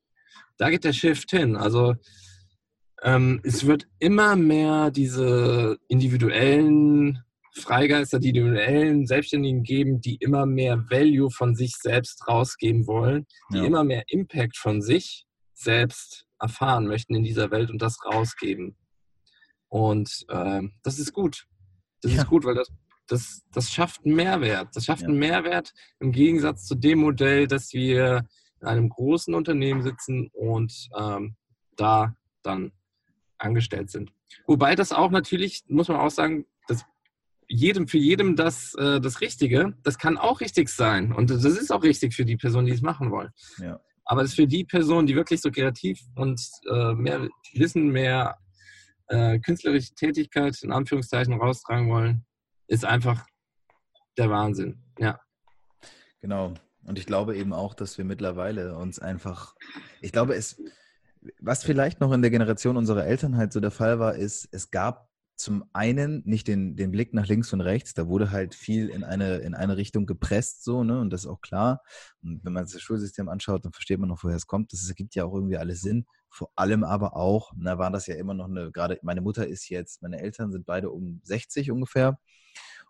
da 0.59 0.71
geht 0.71 0.85
der 0.85 0.93
Shift 0.93 1.31
hin. 1.31 1.57
Also 1.57 1.95
ähm, 3.03 3.41
es 3.43 3.67
wird 3.67 3.87
immer 3.99 4.37
mehr 4.37 4.91
diese 4.91 5.79
individuellen 5.89 7.23
Freigeister, 7.55 8.19
die 8.19 8.31
individuellen 8.31 9.07
Selbstständigen 9.07 9.63
geben, 9.63 10.01
die 10.01 10.17
immer 10.17 10.47
mehr 10.47 10.85
Value 10.89 11.31
von 11.31 11.55
sich 11.55 11.75
selbst 11.77 12.27
rausgeben 12.27 12.87
wollen, 12.87 13.27
die 13.53 13.59
ja. 13.59 13.65
immer 13.65 13.85
mehr 13.85 14.05
Impact 14.09 14.57
von 14.57 14.81
sich 14.81 15.27
selbst 15.53 16.27
erfahren 16.41 16.87
möchten 16.87 17.15
in 17.15 17.23
dieser 17.23 17.51
Welt 17.51 17.71
und 17.71 17.83
das 17.83 17.99
rausgeben. 18.05 18.77
Und 19.69 20.25
äh, 20.29 20.63
das 20.83 20.99
ist 20.99 21.13
gut. 21.13 21.47
Das 22.03 22.13
ja. 22.13 22.23
ist 22.23 22.29
gut, 22.29 22.45
weil 22.45 22.55
das, 22.55 22.69
das, 23.07 23.43
das 23.53 23.71
schafft 23.71 24.05
einen 24.05 24.17
Mehrwert. 24.17 24.69
Das 24.75 24.87
schafft 24.87 25.03
ja. 25.03 25.09
einen 25.09 25.19
Mehrwert 25.19 25.73
im 26.01 26.13
Gegensatz 26.13 26.67
zu 26.67 26.75
dem 26.75 27.01
Modell, 27.01 27.47
dass 27.47 27.73
wir 27.73 28.27
in 28.63 28.69
einem 28.69 28.89
großen 28.89 29.35
Unternehmen 29.35 29.83
sitzen 29.83 30.31
und 30.33 30.89
ähm, 30.99 31.37
da 31.77 32.15
dann 32.43 32.73
angestellt 33.39 33.91
sind. 33.91 34.13
Wobei 34.47 34.75
das 34.75 34.93
auch 34.93 35.11
natürlich, 35.11 35.65
muss 35.69 35.89
man 35.89 35.99
auch 35.99 36.11
sagen, 36.11 36.47
dass 36.69 36.85
jedem, 37.49 37.89
für 37.89 37.99
jedem 37.99 38.37
das, 38.37 38.75
äh, 38.75 39.01
das 39.01 39.21
Richtige, 39.21 39.77
das 39.83 39.99
kann 39.99 40.17
auch 40.17 40.41
richtig 40.41 40.69
sein. 40.69 41.13
Und 41.13 41.31
das 41.31 41.45
ist 41.45 41.73
auch 41.73 41.83
richtig 41.83 42.15
für 42.15 42.25
die 42.25 42.37
Personen, 42.37 42.67
die 42.67 42.73
es 42.73 42.83
machen 42.83 43.11
wollen. 43.11 43.31
Ja. 43.59 43.81
Aber 44.05 44.23
es 44.23 44.31
ist 44.31 44.37
für 44.37 44.47
die 44.47 44.65
Personen, 44.65 45.07
die 45.07 45.17
wirklich 45.17 45.41
so 45.41 45.51
kreativ 45.51 46.01
und 46.15 46.41
äh, 46.71 46.95
mehr 46.95 47.29
Wissen, 47.55 47.89
mehr 47.89 48.39
äh, 49.09 49.39
künstlerische 49.41 49.95
Tätigkeit 49.95 50.57
in 50.63 50.73
Anführungszeichen 50.73 51.35
raustragen 51.35 51.91
wollen, 51.91 52.25
ist 52.69 52.85
einfach 52.85 53.27
der 54.17 54.31
Wahnsinn. 54.31 54.83
Ja. 54.99 55.21
Genau. 56.21 56.55
Und 56.84 56.98
ich 56.98 57.06
glaube 57.06 57.36
eben 57.36 57.53
auch, 57.53 57.74
dass 57.74 57.96
wir 57.98 58.05
mittlerweile 58.05 58.77
uns 58.77 58.98
einfach, 58.98 59.55
ich 60.01 60.12
glaube, 60.12 60.34
es, 60.34 60.60
was 61.41 61.62
vielleicht 61.62 62.01
noch 62.01 62.12
in 62.12 62.22
der 62.22 62.31
Generation 62.31 62.77
unserer 62.77 63.06
Eltern 63.06 63.36
halt 63.36 63.53
so 63.53 63.60
der 63.60 63.70
Fall 63.70 63.98
war, 63.98 64.15
ist, 64.15 64.48
es 64.51 64.70
gab 64.70 65.08
zum 65.36 65.65
einen 65.72 66.22
nicht 66.24 66.46
den, 66.46 66.77
den 66.77 66.93
Blick 66.93 67.15
nach 67.15 67.27
links 67.27 67.53
und 67.53 67.60
rechts, 67.60 67.94
da 67.94 68.06
wurde 68.06 68.31
halt 68.31 68.55
viel 68.55 68.89
in 68.89 69.03
eine, 69.03 69.39
in 69.39 69.55
eine 69.55 69.77
Richtung 69.77 70.06
gepresst, 70.06 70.62
so, 70.62 70.84
ne, 70.84 71.01
und 71.01 71.10
das 71.10 71.22
ist 71.22 71.27
auch 71.31 71.41
klar. 71.41 71.82
Und 72.22 72.44
wenn 72.44 72.53
man 72.53 72.67
sich 72.67 72.74
das 72.74 72.82
Schulsystem 72.82 73.29
anschaut, 73.29 73.65
dann 73.65 73.72
versteht 73.72 73.98
man 73.98 74.08
noch, 74.08 74.22
woher 74.22 74.36
es 74.36 74.46
kommt. 74.46 74.72
Das 74.72 74.89
ergibt 74.89 75.15
ja 75.15 75.24
auch 75.24 75.34
irgendwie 75.34 75.56
alles 75.56 75.81
Sinn. 75.81 76.06
Vor 76.29 76.51
allem 76.55 76.84
aber 76.84 77.17
auch, 77.17 77.53
na, 77.56 77.79
war 77.79 77.91
das 77.91 78.06
ja 78.06 78.15
immer 78.15 78.34
noch 78.34 78.48
eine, 78.48 78.70
gerade 78.70 78.98
meine 79.03 79.20
Mutter 79.20 79.46
ist 79.46 79.69
jetzt, 79.69 80.03
meine 80.03 80.20
Eltern 80.20 80.53
sind 80.53 80.65
beide 80.65 80.91
um 80.91 81.20
60 81.24 81.70
ungefähr. 81.70 82.19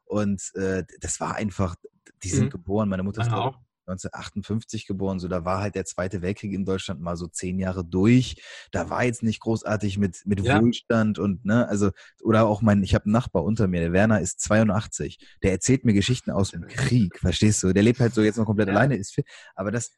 Und 0.04 0.42
äh, 0.54 0.84
das 1.00 1.20
war 1.20 1.36
einfach, 1.36 1.76
die 2.22 2.28
sind 2.28 2.46
mhm. 2.46 2.50
geboren, 2.50 2.88
meine 2.88 3.02
Mutter 3.02 3.22
ist 3.22 3.32
auch 3.32 3.58
1958 3.92 4.86
geboren, 4.86 5.18
so 5.18 5.28
da 5.28 5.44
war 5.44 5.60
halt 5.60 5.74
der 5.74 5.84
Zweite 5.84 6.22
Weltkrieg 6.22 6.52
in 6.52 6.64
Deutschland 6.64 7.00
mal 7.00 7.16
so 7.16 7.26
zehn 7.26 7.58
Jahre 7.58 7.84
durch. 7.84 8.42
Da 8.70 8.90
war 8.90 9.04
jetzt 9.04 9.22
nicht 9.22 9.40
großartig 9.40 9.98
mit, 9.98 10.22
mit 10.26 10.40
ja. 10.40 10.60
Wohlstand 10.60 11.18
und, 11.18 11.44
ne, 11.44 11.68
also, 11.68 11.90
oder 12.22 12.46
auch 12.46 12.62
mein, 12.62 12.82
ich 12.82 12.94
habe 12.94 13.04
einen 13.06 13.12
Nachbar 13.12 13.44
unter 13.44 13.68
mir, 13.68 13.80
der 13.80 13.92
Werner 13.92 14.20
ist 14.20 14.40
82, 14.40 15.18
der 15.42 15.52
erzählt 15.52 15.84
mir 15.84 15.92
Geschichten 15.92 16.30
aus 16.30 16.50
dem 16.50 16.66
Krieg, 16.66 17.18
verstehst 17.18 17.62
du? 17.62 17.72
Der 17.72 17.82
lebt 17.82 18.00
halt 18.00 18.14
so 18.14 18.22
jetzt 18.22 18.38
noch 18.38 18.46
komplett 18.46 18.68
ja. 18.68 18.74
alleine, 18.74 18.96
ist 18.96 19.14
viel, 19.14 19.24
aber 19.54 19.70
das, 19.70 19.92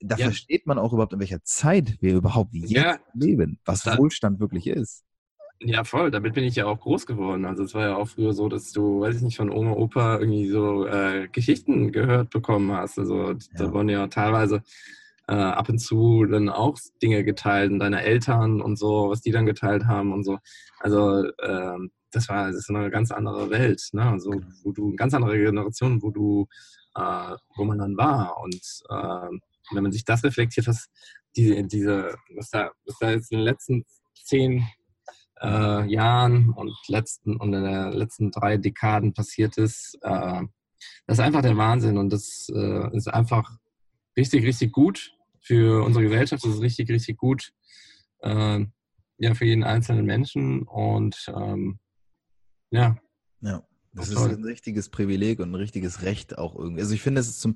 da 0.00 0.16
ja. 0.16 0.26
versteht 0.26 0.66
man 0.66 0.78
auch 0.78 0.92
überhaupt, 0.92 1.12
in 1.12 1.20
welcher 1.20 1.42
Zeit 1.42 1.96
wir 2.00 2.14
überhaupt 2.14 2.54
jetzt 2.54 3.00
leben, 3.14 3.58
was 3.64 3.82
da, 3.82 3.98
Wohlstand 3.98 4.40
wirklich 4.40 4.66
ist. 4.66 5.04
Ja, 5.64 5.84
voll. 5.84 6.10
Damit 6.10 6.34
bin 6.34 6.44
ich 6.44 6.56
ja 6.56 6.66
auch 6.66 6.80
groß 6.80 7.06
geworden. 7.06 7.44
Also 7.44 7.62
es 7.62 7.74
war 7.74 7.82
ja 7.86 7.96
auch 7.96 8.08
früher 8.08 8.32
so, 8.32 8.48
dass 8.48 8.72
du, 8.72 9.00
weiß 9.00 9.16
ich 9.16 9.22
nicht, 9.22 9.36
von 9.36 9.50
Oma, 9.50 9.72
Opa 9.72 10.18
irgendwie 10.18 10.48
so 10.48 10.86
äh, 10.86 11.28
Geschichten 11.28 11.92
gehört 11.92 12.30
bekommen 12.30 12.72
hast. 12.72 12.98
Also 12.98 13.30
ja. 13.30 13.36
da 13.56 13.72
wurden 13.72 13.88
ja 13.88 14.08
teilweise 14.08 14.62
äh, 15.28 15.34
ab 15.34 15.68
und 15.68 15.78
zu 15.78 16.24
dann 16.24 16.48
auch 16.48 16.78
Dinge 17.00 17.22
geteilt 17.22 17.70
und 17.70 17.78
deine 17.78 18.02
Eltern 18.02 18.60
und 18.60 18.76
so, 18.76 19.10
was 19.10 19.20
die 19.20 19.30
dann 19.30 19.46
geteilt 19.46 19.86
haben 19.86 20.12
und 20.12 20.24
so. 20.24 20.38
Also 20.80 21.24
äh, 21.38 21.78
das 22.10 22.28
war 22.28 22.48
das 22.48 22.56
ist 22.56 22.70
eine 22.70 22.90
ganz 22.90 23.10
andere 23.12 23.48
Welt, 23.50 23.88
ne? 23.92 24.02
Also 24.02 24.30
genau. 24.30 24.46
wo 24.64 24.72
du 24.72 24.88
eine 24.88 24.96
ganz 24.96 25.14
andere 25.14 25.38
Generation, 25.38 26.02
wo 26.02 26.10
du, 26.10 26.46
äh, 26.96 27.36
wo 27.56 27.64
man 27.64 27.78
dann 27.78 27.96
war. 27.96 28.36
Und 28.42 28.60
ähm, 28.90 29.40
wenn 29.72 29.82
man 29.84 29.92
sich 29.92 30.04
das 30.04 30.24
reflektiert, 30.24 30.66
was 30.66 30.88
die, 31.36 31.66
diese, 31.66 32.14
was 32.34 32.50
da, 32.50 32.72
was 32.84 32.98
da 32.98 33.10
jetzt 33.10 33.32
in 33.32 33.38
den 33.38 33.44
letzten 33.44 33.84
zehn 34.24 34.66
äh, 35.42 35.86
Jahren 35.86 36.50
und 36.50 36.72
letzten 36.88 37.36
und 37.36 37.52
in 37.52 37.64
den 37.64 37.92
letzten 37.92 38.30
drei 38.30 38.56
Dekaden 38.56 39.12
passiert 39.12 39.58
ist, 39.58 39.98
äh, 40.02 40.42
das 41.06 41.18
ist 41.18 41.20
einfach 41.20 41.42
der 41.42 41.56
Wahnsinn 41.56 41.98
und 41.98 42.12
das 42.12 42.50
äh, 42.54 42.96
ist 42.96 43.08
einfach 43.08 43.58
richtig, 44.16 44.44
richtig 44.44 44.72
gut 44.72 45.14
für 45.40 45.84
unsere 45.84 46.04
Gesellschaft. 46.04 46.44
Das 46.44 46.54
ist 46.54 46.60
richtig, 46.60 46.90
richtig 46.90 47.16
gut 47.16 47.52
äh, 48.20 48.64
ja, 49.18 49.34
für 49.34 49.44
jeden 49.44 49.64
einzelnen 49.64 50.06
Menschen 50.06 50.62
und 50.62 51.32
ähm, 51.34 51.78
ja. 52.70 52.96
Ja. 53.40 53.62
Das 53.94 54.08
ist 54.08 54.16
ein 54.16 54.44
richtiges 54.44 54.88
Privileg 54.88 55.38
und 55.40 55.50
ein 55.50 55.54
richtiges 55.54 56.00
Recht 56.02 56.38
auch 56.38 56.56
irgendwie. 56.56 56.80
Also 56.80 56.94
ich 56.94 57.02
finde, 57.02 57.20
es 57.20 57.28
ist 57.28 57.44
ein 57.44 57.54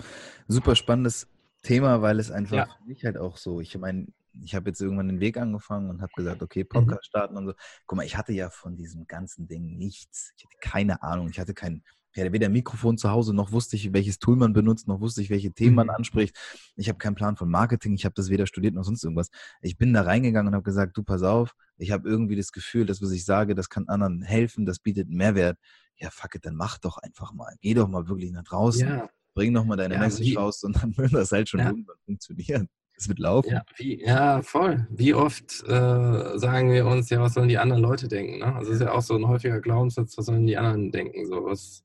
super 0.48 0.76
spannendes 0.76 1.28
Thema, 1.62 2.02
weil 2.02 2.20
es 2.20 2.30
einfach 2.30 2.56
ja. 2.56 2.66
für 2.66 2.84
mich 2.84 3.04
halt 3.04 3.16
auch 3.16 3.38
so, 3.38 3.60
ich 3.60 3.76
meine, 3.78 4.06
ich 4.42 4.54
habe 4.54 4.70
jetzt 4.70 4.80
irgendwann 4.80 5.08
den 5.08 5.20
Weg 5.20 5.36
angefangen 5.36 5.90
und 5.90 6.02
habe 6.02 6.12
gesagt, 6.16 6.42
okay, 6.42 6.64
mhm. 6.64 6.68
Podcast 6.68 7.02
mhm. 7.02 7.08
starten 7.08 7.36
und 7.36 7.46
so. 7.46 7.54
Guck 7.86 7.96
mal, 7.96 8.04
ich 8.04 8.16
hatte 8.16 8.32
ja 8.32 8.50
von 8.50 8.76
diesem 8.76 9.06
ganzen 9.06 9.48
Ding 9.48 9.76
nichts. 9.76 10.32
Ich 10.36 10.44
hatte 10.44 10.56
keine 10.60 11.02
Ahnung. 11.02 11.28
Ich 11.28 11.38
hatte 11.38 11.54
kein, 11.54 11.82
ich 12.12 12.20
hatte 12.20 12.32
weder 12.32 12.48
Mikrofon 12.48 12.96
zu 12.96 13.10
Hause, 13.10 13.34
noch 13.34 13.52
wusste 13.52 13.76
ich, 13.76 13.92
welches 13.92 14.18
Tool 14.18 14.36
man 14.36 14.54
benutzt, 14.54 14.88
noch 14.88 15.00
wusste 15.00 15.20
ich, 15.20 15.28
welche 15.28 15.52
Themen 15.52 15.72
mhm. 15.72 15.76
man 15.76 15.90
anspricht. 15.90 16.34
Ich 16.76 16.88
habe 16.88 16.98
keinen 16.98 17.14
Plan 17.14 17.36
von 17.36 17.50
Marketing. 17.50 17.94
Ich 17.94 18.04
habe 18.04 18.14
das 18.14 18.30
weder 18.30 18.46
studiert 18.46 18.74
noch 18.74 18.84
sonst 18.84 19.04
irgendwas. 19.04 19.28
Ich 19.60 19.76
bin 19.76 19.92
da 19.92 20.02
reingegangen 20.02 20.48
und 20.48 20.54
habe 20.54 20.64
gesagt, 20.64 20.96
du 20.96 21.02
pass 21.02 21.22
auf, 21.22 21.54
ich 21.76 21.90
habe 21.90 22.08
irgendwie 22.08 22.36
das 22.36 22.52
Gefühl, 22.52 22.86
dass 22.86 23.02
was 23.02 23.10
ich 23.10 23.24
sage, 23.24 23.54
das 23.54 23.68
kann 23.68 23.88
anderen 23.88 24.22
helfen, 24.22 24.64
das 24.64 24.78
bietet 24.78 25.08
einen 25.08 25.18
Mehrwert. 25.18 25.58
Ja, 25.98 26.10
fuck 26.10 26.34
it, 26.34 26.44
dann 26.44 26.56
mach 26.56 26.78
doch 26.78 26.98
einfach 26.98 27.32
mal. 27.32 27.54
Geh 27.60 27.74
doch 27.74 27.88
mal 27.88 28.08
wirklich 28.08 28.32
nach 28.32 28.44
draußen. 28.44 28.88
Ja. 28.88 29.10
Bring 29.34 29.52
doch 29.52 29.66
mal 29.66 29.76
deine 29.76 29.94
ja, 29.94 30.00
Message 30.00 30.36
raus 30.36 30.64
und 30.64 30.74
dann 30.82 30.96
wird 30.96 31.12
das 31.12 31.32
halt 31.32 31.48
schon 31.50 31.60
ja. 31.60 31.66
irgendwann 31.66 31.96
funktionieren. 32.06 32.68
Es 32.96 33.08
wird 33.08 33.18
laufen. 33.18 33.50
Ja, 33.50 33.62
wie, 33.76 34.02
ja, 34.02 34.42
voll. 34.42 34.86
Wie 34.90 35.12
oft 35.12 35.62
äh, 35.64 36.38
sagen 36.38 36.72
wir 36.72 36.86
uns, 36.86 37.10
ja, 37.10 37.20
was 37.20 37.34
sollen 37.34 37.48
die 37.48 37.58
anderen 37.58 37.82
Leute 37.82 38.08
denken? 38.08 38.38
Ne? 38.38 38.54
Also 38.54 38.70
es 38.70 38.80
ist 38.80 38.86
ja 38.86 38.92
auch 38.92 39.02
so 39.02 39.14
ein 39.14 39.28
häufiger 39.28 39.60
Glaubenssatz, 39.60 40.16
was 40.16 40.26
sollen 40.26 40.46
die 40.46 40.56
anderen 40.56 40.90
denken? 40.90 41.26
So 41.26 41.44
was, 41.44 41.84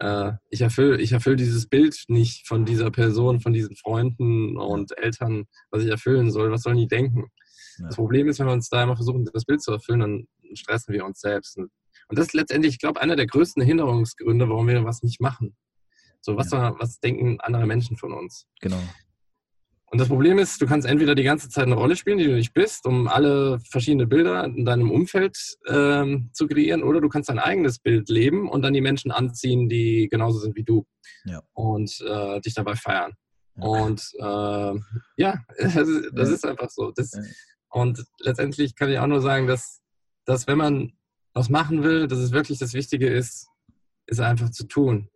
äh, 0.00 0.32
ich 0.50 0.60
erfülle 0.60 1.00
ich 1.00 1.12
erfüll 1.12 1.36
dieses 1.36 1.66
Bild 1.66 2.04
nicht 2.08 2.46
von 2.46 2.66
dieser 2.66 2.90
Person, 2.90 3.40
von 3.40 3.54
diesen 3.54 3.74
Freunden 3.76 4.58
und 4.58 4.96
Eltern, 4.98 5.44
was 5.70 5.82
ich 5.82 5.90
erfüllen 5.90 6.30
soll. 6.30 6.50
Was 6.50 6.62
sollen 6.62 6.76
die 6.76 6.88
denken? 6.88 7.28
Ja. 7.78 7.86
Das 7.86 7.96
Problem 7.96 8.28
ist, 8.28 8.38
wenn 8.38 8.46
wir 8.46 8.52
uns 8.52 8.68
da 8.68 8.82
immer 8.82 8.96
versuchen, 8.96 9.26
das 9.32 9.46
Bild 9.46 9.62
zu 9.62 9.72
erfüllen, 9.72 10.00
dann 10.00 10.28
stressen 10.54 10.92
wir 10.92 11.06
uns 11.06 11.20
selbst. 11.20 11.56
Und 11.56 11.70
das 12.18 12.26
ist 12.26 12.34
letztendlich, 12.34 12.74
ich 12.74 12.80
glaube, 12.80 13.00
einer 13.00 13.16
der 13.16 13.26
größten 13.26 13.62
Hinderungsgründe, 13.62 14.48
warum 14.48 14.68
wir 14.68 14.84
was 14.84 15.02
nicht 15.02 15.20
machen. 15.20 15.56
So, 16.20 16.36
was, 16.36 16.50
ja. 16.50 16.74
was 16.78 17.00
denken 17.00 17.40
andere 17.40 17.66
Menschen 17.66 17.96
von 17.96 18.12
uns? 18.12 18.46
Genau. 18.60 18.80
Und 19.92 19.98
das 19.98 20.06
Problem 20.06 20.38
ist, 20.38 20.62
du 20.62 20.66
kannst 20.66 20.86
entweder 20.86 21.16
die 21.16 21.24
ganze 21.24 21.48
Zeit 21.48 21.66
eine 21.66 21.74
Rolle 21.74 21.96
spielen, 21.96 22.18
die 22.18 22.26
du 22.26 22.34
nicht 22.34 22.54
bist, 22.54 22.86
um 22.86 23.08
alle 23.08 23.58
verschiedene 23.70 24.06
Bilder 24.06 24.44
in 24.44 24.64
deinem 24.64 24.88
Umfeld 24.88 25.36
ähm, 25.66 26.30
zu 26.32 26.46
kreieren, 26.46 26.84
oder 26.84 27.00
du 27.00 27.08
kannst 27.08 27.28
dein 27.28 27.40
eigenes 27.40 27.80
Bild 27.80 28.08
leben 28.08 28.48
und 28.48 28.62
dann 28.62 28.72
die 28.72 28.80
Menschen 28.80 29.10
anziehen, 29.10 29.68
die 29.68 30.06
genauso 30.08 30.38
sind 30.38 30.54
wie 30.54 30.62
du 30.62 30.86
ja. 31.24 31.42
und 31.54 32.00
äh, 32.06 32.40
dich 32.40 32.54
dabei 32.54 32.76
feiern. 32.76 33.14
Ja. 33.56 33.64
Und 33.64 34.00
äh, 34.18 34.80
ja, 35.16 35.40
das, 35.58 35.74
ist, 35.74 36.10
das 36.12 36.28
ja. 36.28 36.34
ist 36.36 36.46
einfach 36.46 36.70
so. 36.70 36.92
Das, 36.94 37.10
und 37.70 38.04
letztendlich 38.20 38.76
kann 38.76 38.90
ich 38.90 38.98
auch 39.00 39.08
nur 39.08 39.20
sagen, 39.20 39.48
dass, 39.48 39.80
dass 40.24 40.46
wenn 40.46 40.58
man 40.58 40.92
was 41.34 41.48
machen 41.48 41.82
will, 41.82 42.06
dass 42.06 42.18
es 42.20 42.30
wirklich 42.30 42.60
das 42.60 42.74
Wichtige 42.74 43.08
ist, 43.08 43.48
ist 44.06 44.20
einfach 44.20 44.50
zu 44.50 44.68
tun. 44.68 45.08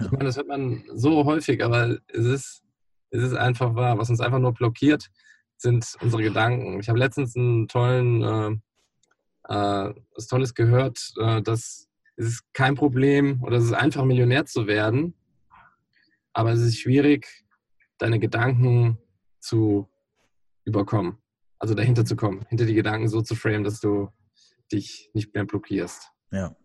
Ich 0.00 0.10
meine, 0.12 0.26
das 0.26 0.36
hört 0.36 0.46
man 0.46 0.84
so 0.94 1.24
häufig, 1.24 1.64
aber 1.64 1.98
es 2.06 2.24
ist 2.24 2.62
es 3.10 3.22
ist 3.22 3.34
einfach 3.34 3.74
wahr. 3.74 3.98
Was 3.98 4.10
uns 4.10 4.20
einfach 4.20 4.38
nur 4.38 4.52
blockiert, 4.52 5.10
sind 5.56 5.96
unsere 6.00 6.22
Gedanken. 6.22 6.80
Ich 6.80 6.88
habe 6.88 6.98
letztens 6.98 7.36
einen 7.36 7.68
tollen, 7.68 8.22
äh, 8.22 9.52
äh, 9.52 9.94
was 10.14 10.26
Tolles 10.26 10.54
gehört, 10.54 11.12
äh, 11.18 11.42
dass 11.42 11.88
es 12.16 12.26
ist 12.26 12.52
kein 12.52 12.74
Problem 12.74 13.42
oder 13.42 13.56
es 13.56 13.64
ist 13.64 13.72
einfach 13.72 14.04
Millionär 14.04 14.44
zu 14.44 14.66
werden, 14.66 15.14
aber 16.32 16.52
es 16.52 16.60
ist 16.60 16.78
schwierig, 16.78 17.44
deine 17.98 18.18
Gedanken 18.18 18.98
zu 19.40 19.88
überkommen. 20.64 21.16
Also 21.58 21.74
dahinter 21.74 22.04
zu 22.04 22.16
kommen, 22.16 22.44
hinter 22.48 22.64
die 22.64 22.74
Gedanken 22.74 23.08
so 23.08 23.22
zu 23.22 23.34
framen, 23.34 23.64
dass 23.64 23.80
du 23.80 24.08
dich 24.72 25.10
nicht 25.12 25.34
mehr 25.34 25.44
blockierst. 25.44 26.10
Ja. 26.30 26.56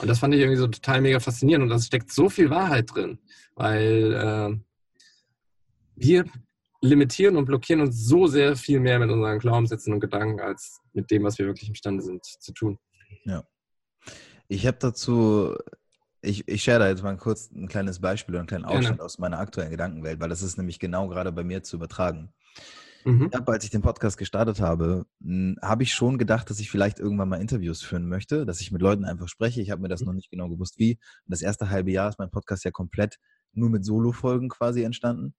Und 0.00 0.08
das 0.08 0.18
fand 0.18 0.34
ich 0.34 0.40
irgendwie 0.40 0.58
so 0.58 0.66
total 0.66 1.00
mega 1.00 1.20
faszinierend 1.20 1.64
und 1.64 1.70
da 1.70 1.78
steckt 1.78 2.12
so 2.12 2.28
viel 2.28 2.50
Wahrheit 2.50 2.94
drin, 2.94 3.18
weil 3.54 4.12
äh, 4.12 4.58
wir 5.98 6.24
limitieren 6.80 7.36
und 7.36 7.46
blockieren 7.46 7.80
uns 7.80 8.04
so 8.06 8.26
sehr 8.26 8.56
viel 8.56 8.80
mehr 8.80 8.98
mit 8.98 9.10
unseren 9.10 9.38
Glaubenssätzen 9.38 9.92
und 9.92 10.00
Gedanken 10.00 10.40
als 10.40 10.80
mit 10.92 11.10
dem, 11.10 11.24
was 11.24 11.38
wir 11.38 11.46
wirklich 11.46 11.68
imstande 11.68 12.02
sind 12.02 12.24
zu 12.24 12.52
tun. 12.52 12.78
Ja. 13.24 13.44
Ich 14.46 14.66
habe 14.66 14.78
dazu, 14.80 15.56
ich, 16.22 16.46
ich 16.46 16.62
share 16.62 16.78
da 16.78 16.88
jetzt 16.88 17.02
mal 17.02 17.16
kurz 17.16 17.50
ein 17.50 17.68
kleines 17.68 18.00
Beispiel 18.00 18.34
oder 18.34 18.40
einen 18.40 18.48
kleinen 18.48 18.64
Ausschnitt 18.64 19.00
aus 19.00 19.18
meiner 19.18 19.38
aktuellen 19.38 19.70
Gedankenwelt, 19.70 20.20
weil 20.20 20.28
das 20.28 20.42
ist 20.42 20.56
nämlich 20.56 20.78
genau 20.78 21.08
gerade 21.08 21.32
bei 21.32 21.44
mir 21.44 21.62
zu 21.62 21.76
übertragen. 21.76 22.32
Mhm. 23.04 23.30
Ja, 23.32 23.40
als 23.46 23.64
ich 23.64 23.70
den 23.70 23.82
Podcast 23.82 24.18
gestartet 24.18 24.60
habe, 24.60 25.06
habe 25.62 25.82
ich 25.82 25.92
schon 25.92 26.18
gedacht, 26.18 26.50
dass 26.50 26.60
ich 26.60 26.70
vielleicht 26.70 26.98
irgendwann 26.98 27.28
mal 27.28 27.40
Interviews 27.40 27.82
führen 27.82 28.08
möchte, 28.08 28.46
dass 28.46 28.60
ich 28.60 28.72
mit 28.72 28.82
Leuten 28.82 29.04
einfach 29.04 29.28
spreche. 29.28 29.60
Ich 29.60 29.70
habe 29.70 29.82
mir 29.82 29.88
das 29.88 30.00
mhm. 30.00 30.06
noch 30.06 30.14
nicht 30.14 30.30
genau 30.30 30.48
gewusst, 30.48 30.78
wie. 30.78 30.92
Und 30.94 31.30
das 31.30 31.42
erste 31.42 31.70
halbe 31.70 31.90
Jahr 31.90 32.08
ist 32.08 32.18
mein 32.18 32.30
Podcast 32.30 32.64
ja 32.64 32.70
komplett 32.70 33.18
nur 33.52 33.70
mit 33.70 33.84
Solo-Folgen 33.84 34.48
quasi 34.48 34.82
entstanden. 34.82 35.34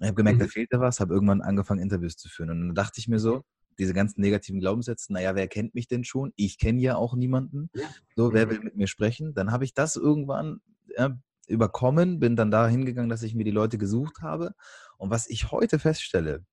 Ich 0.00 0.06
habe 0.06 0.14
gemerkt, 0.14 0.38
mhm. 0.38 0.44
da 0.44 0.48
fehlte 0.48 0.80
was, 0.80 1.00
habe 1.00 1.14
irgendwann 1.14 1.42
angefangen, 1.42 1.80
Interviews 1.80 2.16
zu 2.16 2.28
führen. 2.28 2.50
Und 2.50 2.60
dann 2.60 2.74
dachte 2.74 3.00
ich 3.00 3.08
mir 3.08 3.18
so, 3.18 3.44
diese 3.78 3.94
ganzen 3.94 4.20
negativen 4.20 4.60
Glaubenssätze, 4.60 5.12
naja, 5.12 5.34
wer 5.34 5.48
kennt 5.48 5.74
mich 5.74 5.88
denn 5.88 6.04
schon? 6.04 6.32
Ich 6.36 6.58
kenne 6.58 6.80
ja 6.80 6.96
auch 6.96 7.14
niemanden. 7.14 7.70
So, 8.16 8.32
wer 8.32 8.50
will 8.50 8.58
mhm. 8.58 8.64
mit 8.64 8.76
mir 8.76 8.86
sprechen? 8.86 9.34
Dann 9.34 9.50
habe 9.50 9.64
ich 9.64 9.74
das 9.74 9.96
irgendwann 9.96 10.60
ja, 10.96 11.16
überkommen, 11.48 12.20
bin 12.20 12.36
dann 12.36 12.50
da 12.50 12.68
hingegangen, 12.68 13.10
dass 13.10 13.22
ich 13.22 13.34
mir 13.34 13.44
die 13.44 13.50
Leute 13.50 13.78
gesucht 13.78 14.20
habe. 14.22 14.54
Und 14.96 15.10
was 15.10 15.28
ich 15.28 15.50
heute 15.50 15.78
feststelle, 15.78 16.44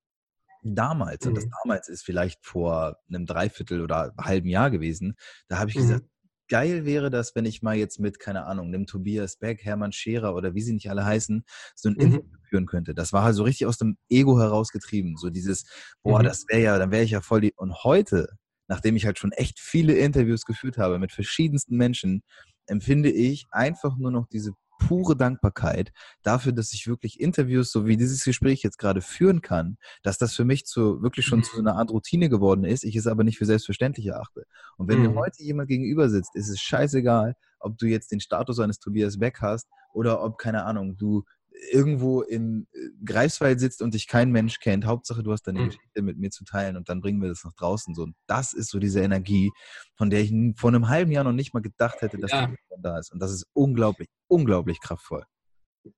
damals, 0.64 1.26
mhm. 1.26 1.30
und 1.30 1.36
das 1.36 1.46
mhm. 1.46 1.52
damals 1.64 1.90
ist 1.90 2.04
vielleicht 2.04 2.46
vor 2.46 2.98
einem 3.10 3.26
Dreiviertel 3.26 3.82
oder 3.82 4.14
halben 4.18 4.48
Jahr 4.48 4.72
gewesen, 4.72 5.16
da 5.48 5.60
habe 5.60 5.70
ich 5.70 5.76
mhm. 5.76 5.82
gesagt, 5.82 6.06
geil 6.52 6.84
wäre 6.84 7.10
das, 7.10 7.34
wenn 7.34 7.46
ich 7.46 7.62
mal 7.62 7.78
jetzt 7.78 7.98
mit, 7.98 8.20
keine 8.20 8.46
Ahnung, 8.46 8.70
nimm 8.70 8.86
Tobias 8.86 9.38
Beck, 9.38 9.64
Hermann 9.64 9.94
Scherer 9.94 10.36
oder 10.36 10.54
wie 10.54 10.62
sie 10.62 10.74
nicht 10.74 10.90
alle 10.90 11.06
heißen, 11.06 11.46
so 11.76 11.88
ein 11.88 11.94
mhm. 11.94 12.02
Interview 12.02 12.38
führen 12.50 12.66
könnte. 12.66 12.94
Das 12.94 13.14
war 13.14 13.24
halt 13.24 13.36
so 13.36 13.44
richtig 13.44 13.68
aus 13.68 13.78
dem 13.78 13.98
Ego 14.10 14.38
herausgetrieben. 14.38 15.16
So 15.16 15.30
dieses, 15.30 15.64
boah, 16.04 16.20
mhm. 16.20 16.26
das 16.26 16.44
wäre 16.50 16.62
ja, 16.62 16.78
dann 16.78 16.92
wäre 16.92 17.04
ich 17.04 17.12
ja 17.12 17.22
voll 17.22 17.40
die. 17.40 17.54
Und 17.56 17.86
heute, 17.86 18.28
nachdem 18.68 18.98
ich 18.98 19.06
halt 19.06 19.18
schon 19.18 19.32
echt 19.32 19.62
viele 19.62 19.94
Interviews 19.94 20.44
geführt 20.44 20.78
habe 20.78 21.00
mit 21.00 21.14
verschiedensten 21.14 21.78
Menschen, 21.78 22.22
empfinde 22.66 23.10
ich 23.10 23.46
einfach 23.52 23.96
nur 23.98 24.12
noch 24.12 24.28
diese 24.28 24.52
pure 24.88 25.16
Dankbarkeit 25.16 25.92
dafür, 26.24 26.52
dass 26.52 26.74
ich 26.74 26.88
wirklich 26.88 27.20
Interviews, 27.20 27.72
so 27.72 27.86
wie 27.86 27.98
dieses 27.98 28.24
Gespräch 28.24 28.64
jetzt 28.64 28.78
gerade 28.78 29.02
führen 29.02 29.42
kann, 29.42 29.78
dass 30.04 30.18
das 30.18 30.36
für 30.36 30.46
mich 30.46 30.66
zu, 30.66 31.02
wirklich 31.02 31.26
schon 31.26 31.44
zu 31.44 31.60
einer 31.60 31.76
Art 31.76 31.92
Routine 31.92 32.30
geworden 32.30 32.64
ist, 32.64 32.84
ich 32.84 32.96
es 32.96 33.08
aber 33.08 33.24
nicht 33.24 33.38
für 33.38 33.46
selbstverständlich 33.46 34.08
erachte. 34.08 34.46
Und 34.78 34.88
wenn 34.88 35.00
mhm. 35.00 35.12
mir 35.12 35.16
heute 35.16 35.44
jemand 35.44 35.70
gegenüber 35.70 36.10
sitzt, 36.10 36.36
ist 36.36 36.50
es 36.50 36.60
scheißegal, 36.60 37.36
ob 37.60 37.78
du 37.78 37.86
jetzt 37.86 38.12
den 38.12 38.20
Status 38.20 38.60
eines 38.60 38.80
Tobias 38.80 39.20
Beck 39.20 39.40
hast 39.42 39.68
oder 39.94 40.24
ob, 40.24 40.38
keine 40.38 40.66
Ahnung, 40.66 40.98
du 40.98 41.24
irgendwo 41.70 42.22
in 42.22 42.68
äh, 42.74 42.90
Greifswald 43.06 43.60
sitzt 43.60 43.82
und 43.82 43.94
dich 43.94 44.08
kein 44.08 44.32
Mensch 44.32 44.60
kennt. 44.60 44.86
Hauptsache, 44.86 45.24
du 45.24 45.32
hast 45.32 45.44
deine 45.44 45.60
mhm. 45.60 45.66
Geschichte 45.68 46.02
mit 46.02 46.18
mir 46.18 46.32
zu 46.32 46.44
teilen 46.44 46.78
und 46.78 46.90
dann 46.90 47.02
bringen 47.02 47.22
wir 47.22 47.30
das 47.30 47.44
nach 47.44 47.54
draußen. 47.54 47.94
So, 47.94 48.04
und 48.04 48.16
das 48.28 48.54
ist 48.54 48.72
so 48.72 48.80
diese 48.80 49.02
Energie, 49.02 49.52
von 49.96 50.10
der 50.10 50.22
ich 50.22 50.34
vor 50.58 50.70
einem 50.70 50.90
halben 50.90 51.12
Jahr 51.12 51.24
noch 51.24 51.32
nicht 51.32 51.54
mal 51.54 51.62
gedacht 51.62 52.02
hätte, 52.02 52.18
dass 52.18 52.32
ja. 52.32 52.48
die 52.48 52.56
da 52.82 52.98
ist. 52.98 53.12
Und 53.12 53.20
das 53.20 53.32
ist 53.32 53.46
unglaublich, 53.54 54.10
unglaublich 54.28 54.80
kraftvoll. 54.80 55.24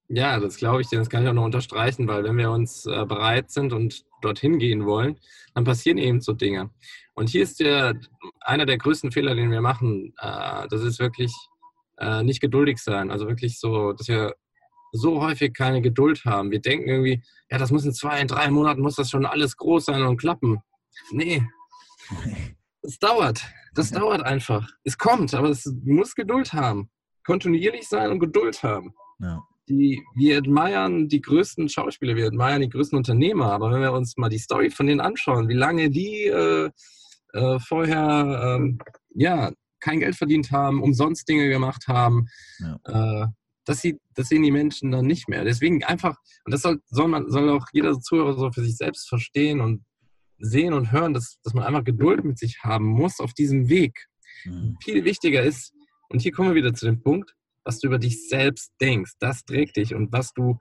Ja, 0.08 0.40
das 0.40 0.58
glaube 0.58 0.82
ich 0.82 0.88
dir, 0.88 1.00
das 1.00 1.10
kann 1.10 1.24
ich 1.24 1.30
auch 1.30 1.34
noch 1.34 1.44
unterstreichen, 1.44 2.08
weil 2.08 2.24
wenn 2.24 2.38
wir 2.38 2.52
uns 2.52 2.86
äh, 2.86 3.06
bereit 3.06 3.52
sind 3.52 3.74
und 3.74 4.06
dorthin 4.22 4.58
gehen 4.58 4.86
wollen, 4.86 5.20
dann 5.54 5.66
passieren 5.66 5.98
eben 5.98 6.22
so 6.22 6.34
Dinge. 6.34 6.70
Und 7.16 7.30
hier 7.30 7.44
ist 7.44 7.60
der, 7.60 8.00
einer 8.40 8.66
der 8.66 8.78
größten 8.78 9.12
Fehler, 9.12 9.36
den 9.36 9.52
wir 9.52 9.62
machen, 9.62 10.14
äh, 10.20 10.68
das 10.70 10.84
ist 10.84 11.00
wirklich 11.00 11.34
äh, 11.98 12.24
nicht 12.24 12.40
geduldig 12.40 12.78
sein. 12.78 13.12
Also 13.12 13.28
wirklich 13.28 13.60
so, 13.60 13.92
dass 13.94 14.08
wir 14.08 14.36
so 14.94 15.22
häufig 15.22 15.54
keine 15.54 15.82
Geduld 15.82 16.24
haben. 16.24 16.52
Wir 16.52 16.62
denken 16.62 16.88
irgendwie, 16.88 17.24
ja, 17.50 17.58
das 17.58 17.72
muss 17.72 17.84
in 17.84 17.94
zwei, 17.94 18.22
in 18.22 18.28
drei 18.28 18.50
Monaten 18.50 18.82
muss 18.82 18.96
das 18.96 19.10
schon 19.10 19.26
alles 19.26 19.58
groß 19.58 19.86
sein 19.86 20.04
und 20.04 20.18
klappen. 20.18 20.60
Nee. 21.12 21.44
Es 22.86 23.00
dauert. 23.00 23.42
Das 23.76 23.92
ja. 23.92 24.00
dauert 24.00 24.24
einfach. 24.24 24.70
Es 24.84 24.98
kommt, 24.98 25.34
aber 25.34 25.50
es 25.50 25.74
muss 25.86 26.16
Geduld 26.16 26.52
haben. 26.52 26.90
Kontinuierlich 27.26 27.88
sein 27.88 28.12
und 28.12 28.20
Geduld 28.20 28.62
haben. 28.62 28.94
Ja. 29.20 29.42
Die, 29.70 30.04
wir 30.16 30.40
admiren 30.40 31.08
die 31.08 31.22
größten 31.22 31.70
Schauspieler, 31.70 32.18
wir 32.18 32.28
admiren 32.28 32.62
die 32.62 32.68
größten 32.68 32.98
Unternehmer, 32.98 33.54
aber 33.54 33.72
wenn 33.72 33.80
wir 33.80 33.94
uns 33.94 34.18
mal 34.18 34.28
die 34.28 34.38
Story 34.38 34.70
von 34.70 34.88
denen 34.88 35.00
anschauen, 35.00 35.48
wie 35.48 35.54
lange 35.54 35.90
die 35.90 36.26
äh, 36.26 36.70
äh, 37.32 37.60
vorher 37.60 38.58
ähm, 38.58 38.80
ja, 39.16 39.54
kein 39.80 40.02
Geld 40.02 40.18
verdient 40.18 40.52
haben, 40.52 40.84
umsonst 40.84 41.28
Dinge 41.30 41.48
gemacht 41.48 41.88
haben, 41.88 42.28
ja. 42.60 43.24
äh, 43.24 43.28
das, 43.66 43.82
sieht, 43.82 44.00
das 44.16 44.28
sehen 44.28 44.44
die 44.44 44.52
Menschen 44.52 44.92
dann 44.92 45.06
nicht 45.06 45.28
mehr. 45.28 45.44
Deswegen 45.44 45.84
einfach, 45.84 46.16
und 46.46 46.54
das 46.54 46.62
soll, 46.62 46.80
soll, 46.90 47.08
man, 47.08 47.30
soll 47.30 47.50
auch 47.50 47.68
jeder 47.74 48.00
Zuhörer 48.00 48.34
so 48.34 48.52
für 48.52 48.64
sich 48.64 48.78
selbst 48.78 49.08
verstehen 49.08 49.62
und 49.62 49.84
sehen 50.40 50.74
und 50.74 50.92
hören, 50.92 51.14
dass, 51.14 51.40
dass 51.44 51.54
man 51.54 51.64
einfach 51.64 51.84
Geduld 51.84 52.24
mit 52.24 52.38
sich 52.38 52.60
haben 52.64 52.86
muss 52.86 53.20
auf 53.20 53.34
diesem 53.34 53.70
Weg. 53.70 54.08
Mhm. 54.46 54.78
Viel 54.84 55.06
wichtiger 55.06 55.42
ist, 55.44 55.74
und 56.10 56.22
hier 56.22 56.32
kommen 56.32 56.50
wir 56.50 56.56
wieder 56.56 56.74
zu 56.74 56.86
dem 56.86 57.02
Punkt, 57.02 57.34
was 57.64 57.80
du 57.80 57.88
über 57.88 57.98
dich 57.98 58.28
selbst 58.28 58.72
denkst. 58.80 59.14
Das 59.20 59.46
trägt 59.46 59.78
dich 59.78 59.96
und 59.96 60.12
was 60.12 60.34
du 60.34 60.60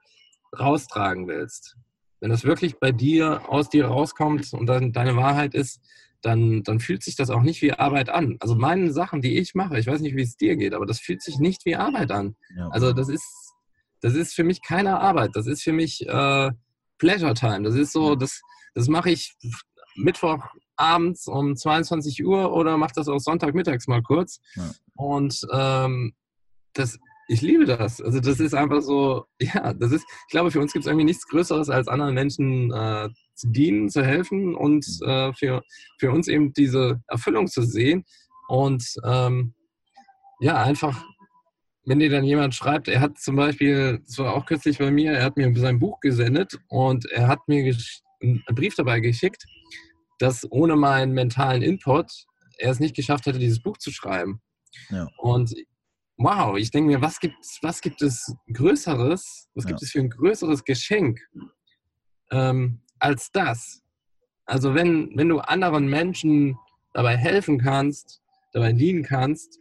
raustragen 0.57 1.27
willst. 1.27 1.75
Wenn 2.19 2.29
das 2.29 2.43
wirklich 2.43 2.79
bei 2.79 2.91
dir, 2.91 3.49
aus 3.49 3.69
dir 3.69 3.85
rauskommt 3.85 4.53
und 4.53 4.65
dann 4.67 4.93
deine 4.93 5.15
Wahrheit 5.15 5.53
ist, 5.53 5.81
dann, 6.23 6.63
dann 6.63 6.79
fühlt 6.79 7.03
sich 7.03 7.15
das 7.15 7.29
auch 7.29 7.41
nicht 7.41 7.61
wie 7.61 7.73
Arbeit 7.73 8.09
an. 8.09 8.37
Also 8.39 8.55
meine 8.55 8.91
Sachen, 8.91 9.21
die 9.21 9.37
ich 9.37 9.53
mache, 9.55 9.77
ich 9.77 9.87
weiß 9.87 9.99
nicht, 9.99 10.15
wie 10.15 10.21
es 10.21 10.37
dir 10.37 10.55
geht, 10.55 10.73
aber 10.73 10.85
das 10.85 10.99
fühlt 10.99 11.21
sich 11.21 11.37
nicht 11.37 11.65
wie 11.65 11.75
Arbeit 11.75 12.11
an. 12.11 12.35
Ja. 12.55 12.69
Also 12.69 12.93
das 12.93 13.09
ist, 13.09 13.53
das 14.01 14.15
ist 14.15 14.33
für 14.33 14.45
mich 14.45 14.61
keine 14.61 14.99
Arbeit. 14.99 15.31
Das 15.33 15.47
ist 15.47 15.63
für 15.63 15.73
mich 15.73 16.07
äh, 16.07 16.51
Pleasure 16.97 17.33
Time. 17.33 17.63
Das 17.63 17.75
ist 17.75 17.91
so, 17.91 18.15
das, 18.15 18.41
das 18.73 18.87
mache 18.87 19.11
ich 19.11 19.35
Mittwochabends 19.95 21.27
um 21.27 21.57
22 21.57 22.25
Uhr 22.25 22.53
oder 22.53 22.77
mache 22.77 22.93
das 22.95 23.09
auch 23.09 23.19
Sonntagmittags 23.19 23.87
mal 23.87 24.01
kurz. 24.01 24.39
Ja. 24.55 24.71
Und 24.95 25.45
ähm, 25.51 26.13
das, 26.71 26.99
ich 27.27 27.41
liebe 27.41 27.65
das. 27.65 27.99
Also 27.99 28.21
das 28.21 28.39
ist 28.39 28.53
einfach 28.53 28.81
so, 28.81 29.25
ja, 29.41 29.73
das 29.73 29.91
ist, 29.91 30.05
ich 30.27 30.31
glaube, 30.31 30.51
für 30.51 30.61
uns 30.61 30.71
gibt 30.71 30.85
es 30.85 30.87
irgendwie 30.87 31.05
nichts 31.05 31.27
Größeres, 31.27 31.69
als 31.69 31.89
anderen 31.89 32.13
Menschen 32.13 32.71
äh, 32.71 33.09
zu 33.35 33.49
dienen, 33.49 33.89
zu 33.89 34.03
helfen 34.03 34.55
und 34.55 34.85
mhm. 35.01 35.09
äh, 35.09 35.33
für, 35.33 35.63
für 35.99 36.11
uns 36.11 36.27
eben 36.27 36.53
diese 36.53 37.01
Erfüllung 37.07 37.47
zu 37.47 37.63
sehen. 37.63 38.03
Und 38.47 38.85
ähm, 39.03 39.53
ja, 40.39 40.61
einfach, 40.61 41.03
wenn 41.85 41.99
dir 41.99 42.09
dann 42.09 42.23
jemand 42.23 42.55
schreibt, 42.55 42.87
er 42.87 43.01
hat 43.01 43.17
zum 43.19 43.35
Beispiel, 43.35 44.01
das 44.05 44.17
war 44.19 44.33
auch 44.33 44.45
kürzlich 44.45 44.77
bei 44.77 44.91
mir, 44.91 45.13
er 45.13 45.23
hat 45.23 45.37
mir 45.37 45.53
sein 45.55 45.79
Buch 45.79 45.99
gesendet 45.99 46.59
und 46.67 47.05
er 47.05 47.27
hat 47.27 47.47
mir 47.47 47.75
einen 48.21 48.43
Brief 48.53 48.75
dabei 48.75 48.99
geschickt, 48.99 49.45
dass 50.19 50.49
ohne 50.51 50.75
meinen 50.75 51.13
mentalen 51.13 51.61
Input 51.61 52.11
er 52.57 52.71
es 52.71 52.79
nicht 52.79 52.95
geschafft 52.95 53.25
hätte, 53.25 53.39
dieses 53.39 53.61
Buch 53.61 53.77
zu 53.77 53.91
schreiben. 53.91 54.41
Ja. 54.89 55.07
Und 55.17 55.53
wow, 56.17 56.57
ich 56.57 56.71
denke 56.71 56.91
mir, 56.91 57.01
was 57.01 57.19
gibt, 57.19 57.35
was 57.61 57.81
gibt 57.81 58.01
es 58.01 58.33
Größeres, 58.51 59.49
was 59.53 59.63
ja. 59.63 59.69
gibt 59.69 59.81
es 59.81 59.91
für 59.91 59.99
ein 59.99 60.09
größeres 60.09 60.63
Geschenk 60.63 61.19
ähm, 62.31 62.82
als 63.03 63.31
das? 63.31 63.81
Also 64.45 64.75
wenn, 64.75 65.11
wenn 65.15 65.29
du 65.29 65.39
anderen 65.39 65.87
Menschen 65.87 66.57
dabei 66.93 67.17
helfen 67.17 67.59
kannst, 67.59 68.21
dabei 68.53 68.73
dienen 68.73 69.03
kannst, 69.03 69.59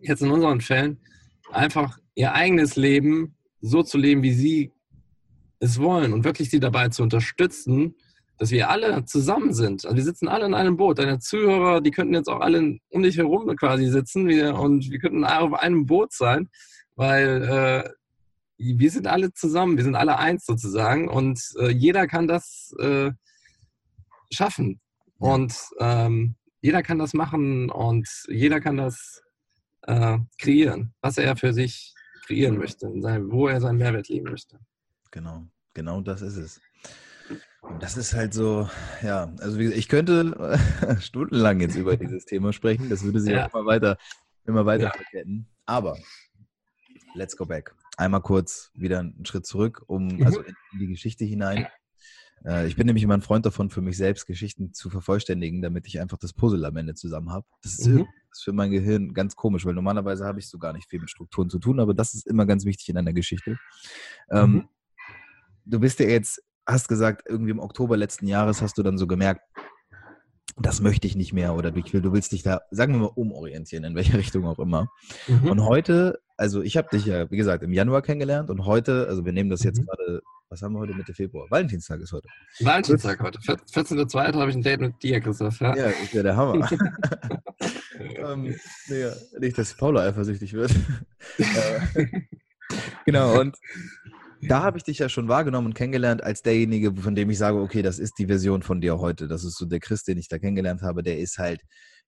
jetzt 0.00 0.22
in 0.22 0.30
unseren 0.30 0.60
Fällen, 0.60 1.00
einfach 1.52 1.98
ihr 2.14 2.32
eigenes 2.32 2.76
Leben 2.76 3.36
so 3.60 3.82
zu 3.82 3.98
leben, 3.98 4.22
wie 4.22 4.32
sie 4.32 4.72
es 5.58 5.80
wollen 5.80 6.12
und 6.12 6.24
wirklich 6.24 6.50
sie 6.50 6.60
dabei 6.60 6.88
zu 6.88 7.02
unterstützen, 7.02 7.96
dass 8.38 8.50
wir 8.50 8.70
alle 8.70 9.04
zusammen 9.04 9.52
sind. 9.52 9.84
Also 9.84 9.96
wir 9.96 10.04
sitzen 10.04 10.28
alle 10.28 10.46
in 10.46 10.54
einem 10.54 10.76
Boot. 10.76 10.98
Deine 10.98 11.18
Zuhörer, 11.18 11.80
die 11.80 11.90
könnten 11.90 12.14
jetzt 12.14 12.28
auch 12.28 12.40
alle 12.40 12.78
um 12.90 13.02
dich 13.02 13.18
herum 13.18 13.54
quasi 13.56 13.86
sitzen 13.88 14.28
wir, 14.28 14.54
und 14.54 14.90
wir 14.90 14.98
könnten 14.98 15.24
auf 15.24 15.52
einem 15.52 15.84
Boot 15.84 16.12
sein, 16.12 16.48
weil 16.96 17.42
äh, 17.42 17.90
wir 18.60 18.90
sind 18.90 19.06
alle 19.06 19.32
zusammen, 19.32 19.76
wir 19.76 19.84
sind 19.84 19.96
alle 19.96 20.18
eins 20.18 20.44
sozusagen 20.44 21.08
und 21.08 21.40
äh, 21.58 21.70
jeder 21.70 22.06
kann 22.06 22.28
das 22.28 22.74
äh, 22.78 23.10
schaffen 24.30 24.80
und 25.18 25.54
ähm, 25.78 26.36
jeder 26.60 26.82
kann 26.82 26.98
das 26.98 27.14
machen 27.14 27.70
und 27.70 28.06
jeder 28.28 28.60
kann 28.60 28.76
das 28.76 29.22
äh, 29.82 30.18
kreieren, 30.38 30.92
was 31.00 31.16
er 31.16 31.36
für 31.36 31.54
sich 31.54 31.94
kreieren 32.26 32.58
möchte, 32.58 32.86
wo 32.86 33.48
er 33.48 33.60
seinen 33.60 33.78
Mehrwert 33.78 34.08
leben 34.08 34.30
möchte. 34.30 34.58
Genau, 35.10 35.46
genau 35.72 36.02
das 36.02 36.20
ist 36.20 36.36
es. 36.36 36.60
Und 37.62 37.82
das 37.82 37.96
ist 37.96 38.14
halt 38.14 38.34
so, 38.34 38.68
ja, 39.02 39.32
also 39.38 39.58
wie 39.58 39.64
gesagt, 39.64 39.78
ich 39.78 39.88
könnte 39.88 40.58
stundenlang 41.00 41.60
jetzt 41.60 41.76
über 41.76 41.96
dieses 41.96 42.24
Thema 42.26 42.52
sprechen. 42.52 42.90
Das 42.90 43.02
würde 43.02 43.20
sich 43.20 43.32
ja. 43.32 43.46
auch 43.46 43.54
immer 43.54 43.66
weiter, 43.66 43.98
immer 44.46 44.66
weiter 44.66 44.84
ja. 44.84 44.92
verketten. 44.92 45.46
Aber 45.66 45.96
let's 47.14 47.36
go 47.36 47.46
back. 47.46 47.74
Einmal 47.96 48.22
kurz 48.22 48.70
wieder 48.74 49.00
einen 49.00 49.24
Schritt 49.24 49.46
zurück, 49.46 49.82
um 49.86 50.08
mhm. 50.08 50.26
also 50.26 50.40
in 50.40 50.54
die 50.78 50.86
Geschichte 50.86 51.24
hinein. 51.24 51.66
Äh, 52.44 52.66
ich 52.66 52.76
bin 52.76 52.86
nämlich 52.86 53.02
immer 53.02 53.14
ein 53.14 53.22
Freund 53.22 53.44
davon, 53.44 53.70
für 53.70 53.82
mich 53.82 53.96
selbst 53.96 54.26
Geschichten 54.26 54.72
zu 54.72 54.90
vervollständigen, 54.90 55.62
damit 55.62 55.86
ich 55.86 56.00
einfach 56.00 56.18
das 56.18 56.32
Puzzle 56.32 56.64
am 56.64 56.76
Ende 56.76 56.94
zusammen 56.94 57.30
habe. 57.30 57.46
Das 57.62 57.78
ist, 57.78 57.86
mhm. 57.86 58.06
für 58.38 58.52
mein 58.52 58.70
Gehirn 58.70 59.12
ganz 59.12 59.36
komisch, 59.36 59.66
weil 59.66 59.74
normalerweise 59.74 60.24
habe 60.24 60.38
ich 60.38 60.48
so 60.48 60.58
gar 60.58 60.72
nicht 60.72 60.88
viel 60.88 61.00
mit 61.00 61.10
Strukturen 61.10 61.50
zu 61.50 61.58
tun, 61.58 61.80
aber 61.80 61.94
das 61.94 62.14
ist 62.14 62.26
immer 62.26 62.46
ganz 62.46 62.64
wichtig 62.64 62.88
in 62.88 62.96
einer 62.96 63.12
Geschichte. 63.12 63.58
Ähm, 64.30 64.52
mhm. 64.52 64.68
du 65.66 65.80
bist 65.80 66.00
ja 66.00 66.06
jetzt 66.06 66.42
hast 66.66 66.88
gesagt, 66.88 67.22
irgendwie 67.28 67.50
im 67.50 67.58
Oktober 67.58 67.96
letzten 67.96 68.26
Jahres 68.26 68.62
hast 68.62 68.78
du 68.78 68.82
dann 68.82 68.98
so 68.98 69.06
gemerkt, 69.06 69.42
das 70.58 70.80
möchte 70.80 71.06
ich 71.06 71.16
nicht 71.16 71.32
mehr 71.32 71.54
oder 71.54 71.70
du, 71.70 71.82
du 71.82 72.12
willst 72.12 72.32
dich 72.32 72.42
da, 72.42 72.60
sagen 72.70 72.94
wir 72.94 73.00
mal, 73.00 73.12
umorientieren, 73.14 73.84
in 73.84 73.94
welche 73.94 74.18
Richtung 74.18 74.46
auch 74.46 74.58
immer. 74.58 74.90
Mhm. 75.26 75.50
Und 75.50 75.64
heute, 75.64 76.20
also 76.36 76.62
ich 76.62 76.76
habe 76.76 76.88
dich 76.92 77.06
ja, 77.06 77.30
wie 77.30 77.36
gesagt, 77.36 77.62
im 77.62 77.72
Januar 77.72 78.02
kennengelernt 78.02 78.50
und 78.50 78.64
heute, 78.64 79.06
also 79.08 79.24
wir 79.24 79.32
nehmen 79.32 79.50
das 79.50 79.62
jetzt 79.62 79.80
mhm. 79.80 79.86
gerade, 79.86 80.22
was 80.48 80.62
haben 80.62 80.72
wir 80.72 80.80
heute, 80.80 80.94
Mitte 80.94 81.14
Februar? 81.14 81.46
Valentinstag 81.48 82.00
ist 82.00 82.12
heute. 82.12 82.28
Valentinstag 82.58 83.20
heute. 83.20 83.38
14.02. 83.38 84.34
habe 84.34 84.50
ich 84.50 84.56
ein 84.56 84.62
Date 84.62 84.80
mit 84.80 85.02
dir, 85.02 85.20
Christoph. 85.20 85.60
Ja, 85.60 85.76
ja 85.76 85.86
ist 85.86 86.12
ja 86.12 86.22
der 86.22 86.36
Hammer. 86.36 86.68
ähm, 88.00 88.56
nee, 88.88 89.06
nicht, 89.38 89.58
dass 89.58 89.74
Paula 89.74 90.02
eifersüchtig 90.02 90.52
wird. 90.54 90.74
Äh, 91.38 92.06
genau, 93.04 93.40
und 93.40 93.56
da 94.42 94.62
habe 94.62 94.78
ich 94.78 94.84
dich 94.84 94.98
ja 94.98 95.08
schon 95.08 95.28
wahrgenommen 95.28 95.68
und 95.68 95.74
kennengelernt 95.74 96.22
als 96.22 96.42
derjenige, 96.42 96.94
von 96.94 97.14
dem 97.14 97.30
ich 97.30 97.38
sage, 97.38 97.58
okay, 97.58 97.82
das 97.82 97.98
ist 97.98 98.18
die 98.18 98.26
Version 98.26 98.62
von 98.62 98.80
dir 98.80 98.98
heute. 98.98 99.28
Das 99.28 99.44
ist 99.44 99.56
so 99.56 99.66
der 99.66 99.80
Christ, 99.80 100.08
den 100.08 100.18
ich 100.18 100.28
da 100.28 100.38
kennengelernt 100.38 100.82
habe, 100.82 101.02
der 101.02 101.18
ist 101.18 101.38
halt 101.38 101.60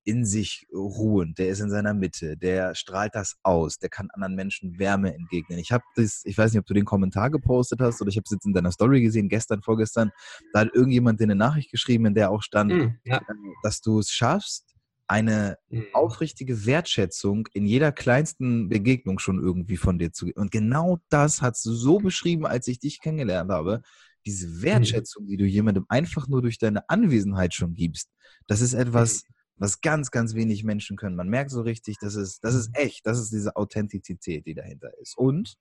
in 0.05 0.25
sich 0.25 0.67
ruhend, 0.73 1.39
der 1.39 1.49
ist 1.49 1.61
in 1.61 1.71
seiner 1.71 1.95
Mitte, 1.95 2.37
der 2.37 2.75
strahlt 2.75 3.15
das 3.15 3.37
aus, 3.43 3.79
der 3.79 3.89
kann 3.89 4.11
anderen 4.11 4.35
Menschen 4.35 4.79
Wärme 4.79 5.15
entgegnen. 5.15 5.59
Ich 5.59 5.71
habe 5.71 5.85
das, 5.95 6.23
ich 6.25 6.37
weiß 6.37 6.53
nicht, 6.53 6.61
ob 6.61 6.67
du 6.67 6.75
den 6.75 6.85
Kommentar 6.85 7.31
gepostet 7.31 7.81
hast 7.81 8.01
oder 8.01 8.09
ich 8.09 8.17
habe 8.17 8.25
es 8.25 8.33
jetzt 8.33 8.47
in 8.47 8.53
deiner 8.53 8.73
Story 8.73 9.01
gesehen, 9.01 9.29
gestern, 9.29 9.63
vorgestern, 9.63 10.11
da 10.53 10.61
hat 10.61 10.75
irgendjemand 10.75 11.21
dir 11.21 11.25
eine 11.25 11.37
Nachricht 11.37 11.71
geschrieben, 11.71 12.07
in 12.07 12.15
der 12.15 12.31
auch 12.31 12.43
stand, 12.43 12.73
mm, 12.73 12.97
ja. 13.05 13.21
dass 13.63 13.81
du 13.81 14.01
es 14.01 14.11
schaffst, 14.11 14.72
eine 15.13 15.59
mhm. 15.69 15.85
aufrichtige 15.93 16.65
Wertschätzung 16.65 17.47
in 17.53 17.67
jeder 17.67 17.93
kleinsten 17.93 18.71
Begegnung 18.71 19.19
schon 19.19 19.39
irgendwie 19.39 19.77
von 19.77 19.99
dir 19.99 20.11
zu 20.11 20.25
geben. 20.25 20.41
Und 20.41 20.51
genau 20.51 21.01
das 21.11 21.43
hast 21.43 21.67
du 21.67 21.75
so 21.75 21.99
beschrieben, 21.99 22.47
als 22.47 22.67
ich 22.67 22.79
dich 22.79 22.99
kennengelernt 22.99 23.51
habe. 23.51 23.83
Diese 24.25 24.49
mhm. 24.49 24.63
Wertschätzung, 24.63 25.27
die 25.27 25.37
du 25.37 25.45
jemandem 25.45 25.85
einfach 25.91 26.29
nur 26.29 26.41
durch 26.41 26.57
deine 26.57 26.89
Anwesenheit 26.89 27.53
schon 27.53 27.75
gibst, 27.75 28.09
das 28.47 28.63
ist 28.63 28.73
etwas, 28.73 29.25
mhm. 29.25 29.35
was 29.57 29.83
ganz, 29.83 30.11
ganz 30.11 30.35
wenig 30.35 30.65
Menschen 30.65 30.97
können. 30.97 31.17
Man 31.17 31.29
merkt 31.29 31.51
so 31.51 31.61
richtig, 31.61 31.99
das 32.01 32.15
ist, 32.15 32.43
das 32.43 32.55
ist 32.55 32.71
echt, 32.73 33.05
das 33.05 33.19
ist 33.21 33.35
diese 33.35 33.55
Authentizität, 33.55 34.47
die 34.47 34.55
dahinter 34.55 34.97
ist. 34.99 35.19
Und 35.19 35.57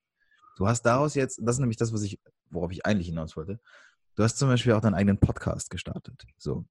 du 0.56 0.66
hast 0.66 0.84
daraus 0.84 1.14
jetzt, 1.14 1.42
das 1.44 1.58
ist 1.58 1.60
nämlich 1.60 1.78
das, 1.78 1.92
was 1.92 2.04
ich, 2.04 2.22
worauf 2.50 2.72
ich 2.72 2.86
eigentlich 2.86 3.08
hinaus 3.08 3.36
wollte, 3.36 3.60
du 4.16 4.24
hast 4.24 4.38
zum 4.38 4.48
Beispiel 4.48 4.72
auch 4.72 4.82
deinen 4.82 4.96
eigenen 4.96 5.20
Podcast 5.20 5.70
gestartet. 5.70 6.24
So. 6.38 6.64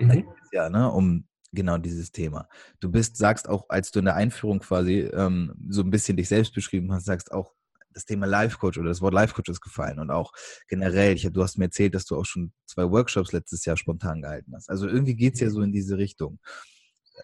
Mhm. 0.00 0.26
Ja, 0.50 0.68
ne, 0.68 0.90
um 0.90 1.27
Genau 1.52 1.78
dieses 1.78 2.12
Thema. 2.12 2.48
Du 2.80 2.90
bist, 2.90 3.16
sagst 3.16 3.48
auch, 3.48 3.66
als 3.68 3.90
du 3.90 4.00
in 4.00 4.04
der 4.04 4.16
Einführung 4.16 4.58
quasi 4.58 5.00
ähm, 5.00 5.54
so 5.68 5.82
ein 5.82 5.90
bisschen 5.90 6.16
dich 6.16 6.28
selbst 6.28 6.54
beschrieben 6.54 6.92
hast, 6.92 7.06
sagst 7.06 7.32
auch, 7.32 7.54
das 7.94 8.04
Thema 8.04 8.26
Life 8.26 8.58
Coach 8.58 8.78
oder 8.78 8.88
das 8.88 9.00
Wort 9.00 9.14
Life 9.14 9.34
Coach 9.34 9.48
ist 9.48 9.60
gefallen 9.60 9.98
und 9.98 10.10
auch 10.10 10.32
generell, 10.68 11.14
ich, 11.14 11.28
du 11.32 11.42
hast 11.42 11.58
mir 11.58 11.64
erzählt, 11.64 11.94
dass 11.94 12.04
du 12.04 12.16
auch 12.16 12.24
schon 12.24 12.52
zwei 12.66 12.88
Workshops 12.90 13.32
letztes 13.32 13.64
Jahr 13.64 13.76
spontan 13.76 14.22
gehalten 14.22 14.54
hast. 14.54 14.68
Also 14.70 14.86
irgendwie 14.86 15.16
geht 15.16 15.34
es 15.34 15.40
ja 15.40 15.50
so 15.50 15.62
in 15.62 15.72
diese 15.72 15.98
Richtung. 15.98 16.38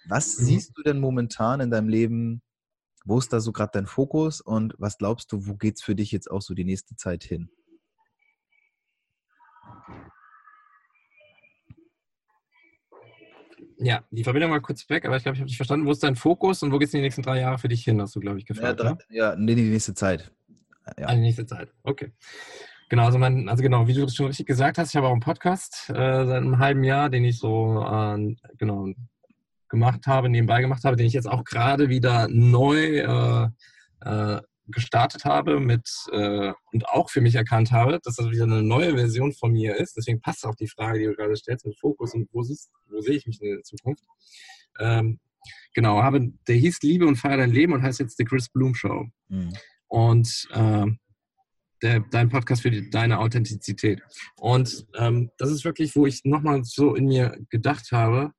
Was 0.08 0.38
mhm. 0.38 0.44
siehst 0.44 0.72
du 0.76 0.82
denn 0.82 1.00
momentan 1.00 1.60
in 1.60 1.70
deinem 1.70 1.88
Leben? 1.88 2.42
Wo 3.04 3.18
ist 3.18 3.32
da 3.32 3.40
so 3.40 3.52
gerade 3.52 3.72
dein 3.74 3.86
Fokus 3.86 4.40
und 4.40 4.74
was 4.78 4.98
glaubst 4.98 5.30
du, 5.30 5.46
wo 5.46 5.54
geht 5.54 5.76
es 5.76 5.82
für 5.82 5.94
dich 5.94 6.10
jetzt 6.10 6.30
auch 6.30 6.40
so 6.40 6.54
die 6.54 6.64
nächste 6.64 6.96
Zeit 6.96 7.22
hin? 7.22 7.50
Ja, 13.78 14.04
die 14.10 14.24
Verbindung 14.24 14.50
war 14.50 14.60
kurz 14.60 14.88
weg, 14.88 15.04
aber 15.04 15.16
ich 15.16 15.22
glaube, 15.22 15.34
ich 15.34 15.40
habe 15.40 15.48
dich 15.48 15.56
verstanden. 15.56 15.86
Wo 15.86 15.90
ist 15.90 16.02
dein 16.02 16.16
Fokus 16.16 16.62
und 16.62 16.72
wo 16.72 16.78
geht 16.78 16.88
es 16.88 16.94
in 16.94 16.98
die 16.98 17.04
nächsten 17.04 17.22
drei 17.22 17.40
Jahre 17.40 17.58
für 17.58 17.68
dich 17.68 17.84
hin, 17.84 18.00
hast 18.00 18.14
du, 18.14 18.20
glaube 18.20 18.38
ich, 18.38 18.46
gefragt. 18.46 18.80
Ja, 18.80 18.94
drei, 18.94 18.96
ja 19.10 19.36
nee, 19.36 19.54
die 19.54 19.62
nächste 19.62 19.94
Zeit. 19.94 20.30
Ja. 20.98 21.08
Ah, 21.08 21.14
die 21.14 21.20
nächste 21.20 21.46
Zeit, 21.46 21.72
okay. 21.82 22.12
Genau, 22.88 23.06
also, 23.06 23.18
mein, 23.18 23.48
also 23.48 23.62
genau, 23.62 23.86
wie 23.88 23.94
du 23.94 24.02
das 24.02 24.14
schon 24.14 24.26
richtig 24.26 24.46
gesagt 24.46 24.78
hast, 24.78 24.90
ich 24.90 24.96
habe 24.96 25.08
auch 25.08 25.12
einen 25.12 25.20
Podcast 25.20 25.88
äh, 25.88 25.94
seit 25.94 26.36
einem 26.36 26.58
halben 26.58 26.84
Jahr, 26.84 27.08
den 27.08 27.24
ich 27.24 27.38
so 27.38 27.82
äh, 27.82 28.36
genau 28.58 28.88
gemacht 29.68 30.06
habe, 30.06 30.28
nebenbei 30.28 30.60
gemacht 30.60 30.84
habe, 30.84 30.96
den 30.96 31.06
ich 31.06 31.14
jetzt 31.14 31.28
auch 31.28 31.44
gerade 31.44 31.88
wieder 31.88 32.28
neu 32.28 32.98
äh, 32.98 33.48
äh, 34.04 34.40
gestartet 34.66 35.24
habe 35.24 35.60
mit 35.60 35.88
äh, 36.12 36.52
und 36.72 36.88
auch 36.88 37.10
für 37.10 37.20
mich 37.20 37.34
erkannt 37.34 37.70
habe, 37.72 38.00
dass 38.02 38.16
das 38.16 38.30
wieder 38.30 38.44
eine 38.44 38.62
neue 38.62 38.94
Version 38.94 39.32
von 39.32 39.52
mir 39.52 39.76
ist. 39.76 39.96
Deswegen 39.96 40.20
passt 40.20 40.46
auch 40.46 40.54
die 40.54 40.68
Frage, 40.68 40.98
die 40.98 41.04
du 41.04 41.14
gerade 41.14 41.36
stellst, 41.36 41.66
mit 41.66 41.78
Fokus 41.78 42.14
und 42.14 42.28
wo, 42.32 42.42
siehst, 42.42 42.70
wo 42.88 43.00
sehe 43.00 43.16
ich 43.16 43.26
mich 43.26 43.40
in 43.42 43.50
der 43.50 43.62
Zukunft. 43.62 44.04
Ähm, 44.80 45.20
genau, 45.74 46.02
habe, 46.02 46.32
der 46.48 46.56
hieß 46.56 46.80
Liebe 46.82 47.06
und 47.06 47.16
Feier 47.16 47.36
dein 47.36 47.52
Leben 47.52 47.72
und 47.72 47.82
heißt 47.82 48.00
jetzt 48.00 48.16
The 48.16 48.24
Chris 48.24 48.48
Bloom 48.48 48.74
Show. 48.74 49.06
Mhm. 49.28 49.52
Und 49.88 50.48
äh, 50.52 50.86
der, 51.82 52.00
dein 52.10 52.30
Podcast 52.30 52.62
für 52.62 52.70
die, 52.70 52.88
deine 52.88 53.18
Authentizität. 53.18 54.00
Und 54.36 54.86
ähm, 54.96 55.30
das 55.36 55.50
ist 55.50 55.64
wirklich, 55.64 55.94
wo 55.94 56.06
ich 56.06 56.24
nochmal 56.24 56.64
so 56.64 56.94
in 56.94 57.06
mir 57.06 57.38
gedacht 57.50 57.92
habe 57.92 58.32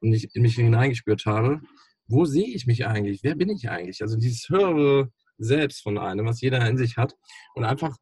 und 0.00 0.12
ich 0.12 0.34
in 0.34 0.42
mich 0.42 0.54
hineingespürt 0.54 1.26
habe, 1.26 1.60
wo 2.06 2.24
sehe 2.24 2.46
ich 2.46 2.66
mich 2.66 2.86
eigentlich? 2.86 3.22
Wer 3.22 3.34
bin 3.34 3.50
ich 3.50 3.70
eigentlich? 3.70 4.02
Also 4.02 4.16
dieses 4.16 4.48
höhere 4.48 5.10
Selbst 5.40 5.82
von 5.82 5.98
einem, 5.98 6.26
was 6.26 6.40
jeder 6.40 6.66
in 6.68 6.76
sich 6.76 6.96
hat. 6.96 7.14
Und 7.54 7.64
einfach 7.64 7.96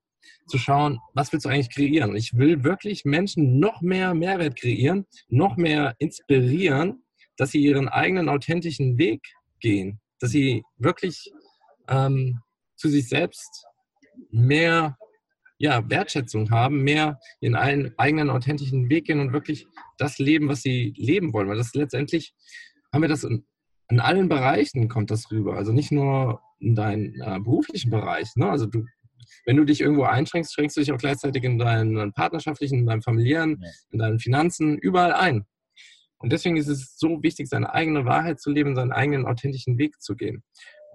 zu 0.47 0.59
schauen, 0.59 0.99
was 1.15 1.33
willst 1.33 1.47
du 1.47 1.51
eigentlich 1.51 1.71
kreieren? 1.71 2.17
Ich 2.17 2.37
will 2.37 2.65
wirklich 2.65 3.05
Menschen 3.05 3.59
noch 3.59 3.81
mehr 3.81 4.15
Mehrwert 4.15 4.57
kreieren, 4.57 5.07
noch 5.29 5.57
mehr 5.57 5.95
inspirieren, 5.99 7.05
dass 7.37 7.51
sie 7.53 7.61
ihren 7.61 7.89
eigenen 7.89 8.29
authentischen 8.29 8.99
Weg 8.99 9.23
gehen, 9.61 10.01
dass 10.21 10.31
sie 10.31 10.63
wirklich 10.77 11.31
ähm, 11.89 12.41
zu 12.77 12.89
sich 12.89 13.09
selbst 13.09 13.67
mehr 14.31 14.97
ja, 15.59 15.89
Wertschätzung 15.89 16.51
haben, 16.51 16.83
mehr 16.83 17.19
in 17.41 17.57
einen 17.57 17.93
eigenen 17.99 18.31
authentischen 18.31 18.89
Weg 18.89 19.07
gehen 19.07 19.21
und 19.21 19.33
wirklich 19.33 19.67
das 19.99 20.19
leben, 20.19 20.49
was 20.49 20.63
sie 20.63 20.95
leben 20.97 21.33
wollen. 21.33 21.49
Weil 21.49 21.57
das 21.57 21.75
letztendlich 21.75 22.33
haben 22.93 23.03
wir 23.03 23.09
das 23.09 23.25
in, 23.25 23.45
in 23.89 24.01
allen 24.01 24.29
Bereichen 24.29 24.89
kommt 24.89 25.11
das 25.11 25.31
rüber. 25.31 25.57
Also 25.57 25.73
nicht 25.73 25.91
nur 25.91 26.41
in 26.61 26.75
deinem 26.75 27.15
äh, 27.21 27.39
beruflichen 27.41 27.91
Bereich. 27.91 28.35
Ne? 28.37 28.49
Also 28.49 28.67
du, 28.67 28.85
wenn 29.45 29.57
du 29.57 29.65
dich 29.65 29.81
irgendwo 29.81 30.05
einschränkst, 30.05 30.53
schränkst 30.53 30.77
du 30.77 30.81
dich 30.81 30.93
auch 30.93 30.99
gleichzeitig 30.99 31.45
in 31.45 31.59
deinen 31.59 32.13
partnerschaftlichen, 32.13 32.81
in 32.81 32.87
deinem 32.87 33.03
familiären, 33.03 33.63
in 33.91 33.99
deinen 33.99 34.19
Finanzen, 34.19 34.79
überall 34.79 35.13
ein. 35.13 35.47
Und 36.19 36.33
deswegen 36.33 36.57
ist 36.57 36.69
es 36.69 36.99
so 36.99 37.23
wichtig, 37.23 37.49
seine 37.49 37.73
eigene 37.73 38.05
Wahrheit 38.05 38.41
zu 38.41 38.51
leben, 38.51 38.75
seinen 38.75 38.93
eigenen 38.93 39.27
authentischen 39.27 39.79
Weg 39.79 40.01
zu 40.01 40.17
gehen. 40.17 40.43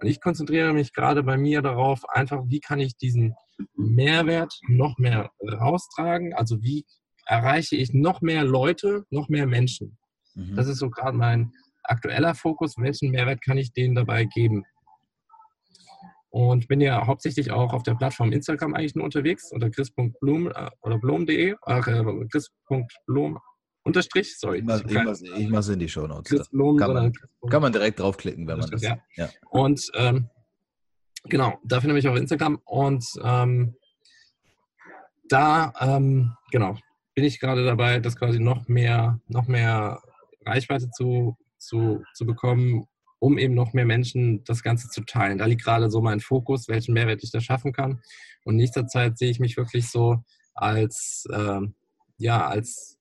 Und 0.01 0.07
ich 0.07 0.19
konzentriere 0.19 0.73
mich 0.73 0.93
gerade 0.93 1.23
bei 1.23 1.37
mir 1.37 1.61
darauf, 1.61 2.01
einfach, 2.09 2.43
wie 2.47 2.59
kann 2.59 2.79
ich 2.79 2.97
diesen 2.97 3.35
Mehrwert 3.75 4.59
noch 4.67 4.97
mehr 4.97 5.31
raustragen? 5.41 6.33
Also 6.33 6.61
wie 6.61 6.85
erreiche 7.25 7.77
ich 7.77 7.93
noch 7.93 8.21
mehr 8.21 8.43
Leute, 8.43 9.05
noch 9.09 9.29
mehr 9.29 9.47
Menschen? 9.47 9.97
Mhm. 10.35 10.55
Das 10.55 10.67
ist 10.67 10.79
so 10.79 10.89
gerade 10.89 11.15
mein 11.15 11.53
aktueller 11.83 12.35
Fokus. 12.35 12.75
Welchen 12.77 13.11
Mehrwert 13.11 13.41
kann 13.41 13.57
ich 13.57 13.71
denen 13.71 13.95
dabei 13.95 14.25
geben? 14.25 14.65
Und 16.33 16.67
bin 16.67 16.81
ja 16.81 17.05
hauptsächlich 17.05 17.51
auch 17.51 17.73
auf 17.73 17.83
der 17.83 17.93
Plattform 17.93 18.31
Instagram 18.31 18.73
eigentlich 18.73 18.95
nur 18.95 19.05
unterwegs 19.05 19.51
unter 19.51 19.69
chris.blum 19.69 20.47
äh, 20.47 20.69
oder 20.81 20.97
blom.de, 20.97 21.55
äh, 21.63 21.81
chris.blum 21.81 23.37
unterstrich, 23.83 24.39
sorry. 24.39 24.57
Ich 24.57 24.63
mache 24.63 25.59
es 25.59 25.69
in 25.69 25.77
die 25.77 25.87
Show 25.87 26.07
Notes. 26.07 26.49
Kann 26.49 26.93
man, 26.93 27.13
kann 27.51 27.61
man 27.61 27.71
direkt 27.71 27.99
draufklicken, 27.99 28.47
wenn 28.47 28.57
man 28.57 28.67
das. 28.67 28.81
Ja. 28.81 28.97
ja. 29.15 29.29
Und 29.51 29.91
ähm, 29.93 30.27
genau, 31.25 31.59
da 31.65 31.79
finde 31.79 31.99
ich 31.99 32.07
auf 32.07 32.17
Instagram 32.17 32.59
und 32.65 33.05
ähm, 33.23 33.75
da, 35.29 35.71
ähm, 35.81 36.33
genau, 36.51 36.75
bin 37.13 37.25
ich 37.25 37.39
gerade 37.39 37.63
dabei, 37.63 37.99
das 37.99 38.15
quasi 38.15 38.39
noch 38.39 38.67
mehr, 38.67 39.19
noch 39.27 39.47
mehr 39.47 40.01
Reichweite 40.47 40.89
zu, 40.89 41.37
zu, 41.59 42.03
zu 42.15 42.25
bekommen, 42.25 42.87
um 43.23 43.37
eben 43.37 43.53
noch 43.53 43.71
mehr 43.71 43.85
Menschen 43.85 44.43
das 44.43 44.63
Ganze 44.63 44.89
zu 44.89 44.99
teilen. 45.05 45.37
Da 45.37 45.45
liegt 45.45 45.63
gerade 45.63 45.89
so 45.89 46.01
mein 46.01 46.19
Fokus, 46.19 46.67
welchen 46.67 46.93
Mehrwert 46.93 47.23
ich 47.23 47.31
da 47.31 47.39
schaffen 47.39 47.71
kann. 47.71 48.01
Und 48.43 48.55
in 48.55 48.57
nächster 48.57 48.85
Zeit 48.85 49.17
sehe 49.17 49.29
ich 49.29 49.39
mich 49.39 49.55
wirklich 49.55 49.87
so 49.87 50.21
als, 50.53 51.25
äh, 51.31 51.61
ja, 52.17 52.45
als 52.45 52.99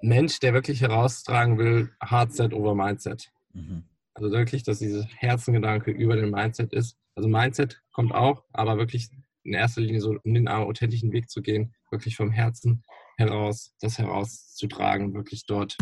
Mensch, 0.00 0.40
der 0.40 0.54
wirklich 0.54 0.80
heraustragen 0.80 1.58
will, 1.58 1.90
Hardset 2.00 2.54
over 2.54 2.74
Mindset. 2.74 3.30
Mhm. 3.52 3.84
Also 4.14 4.30
wirklich, 4.30 4.62
dass 4.62 4.78
dieser 4.78 5.04
Herzengedanke 5.18 5.90
über 5.90 6.16
den 6.16 6.30
Mindset 6.30 6.72
ist. 6.72 6.96
Also 7.14 7.28
Mindset 7.28 7.82
kommt 7.92 8.14
auch, 8.14 8.44
aber 8.54 8.78
wirklich 8.78 9.10
in 9.42 9.52
erster 9.52 9.82
Linie 9.82 10.00
so 10.00 10.16
um 10.24 10.32
den 10.32 10.48
authentischen 10.48 11.12
Weg 11.12 11.28
zu 11.28 11.42
gehen, 11.42 11.74
wirklich 11.90 12.16
vom 12.16 12.30
Herzen 12.30 12.82
heraus, 13.18 13.74
das 13.80 13.98
herauszutragen, 13.98 15.12
wirklich 15.12 15.44
dort 15.44 15.76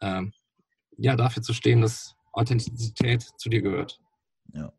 ähm, 0.00 0.32
ja 0.96 1.16
dafür 1.16 1.42
zu 1.42 1.52
stehen, 1.52 1.80
dass 1.80 2.14
Authentizität 2.32 3.22
zu 3.36 3.48
dir 3.48 3.62
gehört. 3.62 4.00
Ja, 4.52 4.72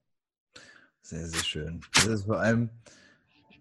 sehr, 1.02 1.28
sehr 1.28 1.44
schön. 1.44 1.82
Das 1.94 2.08
ist 2.08 2.26
vor 2.26 2.40
allem 2.40 2.70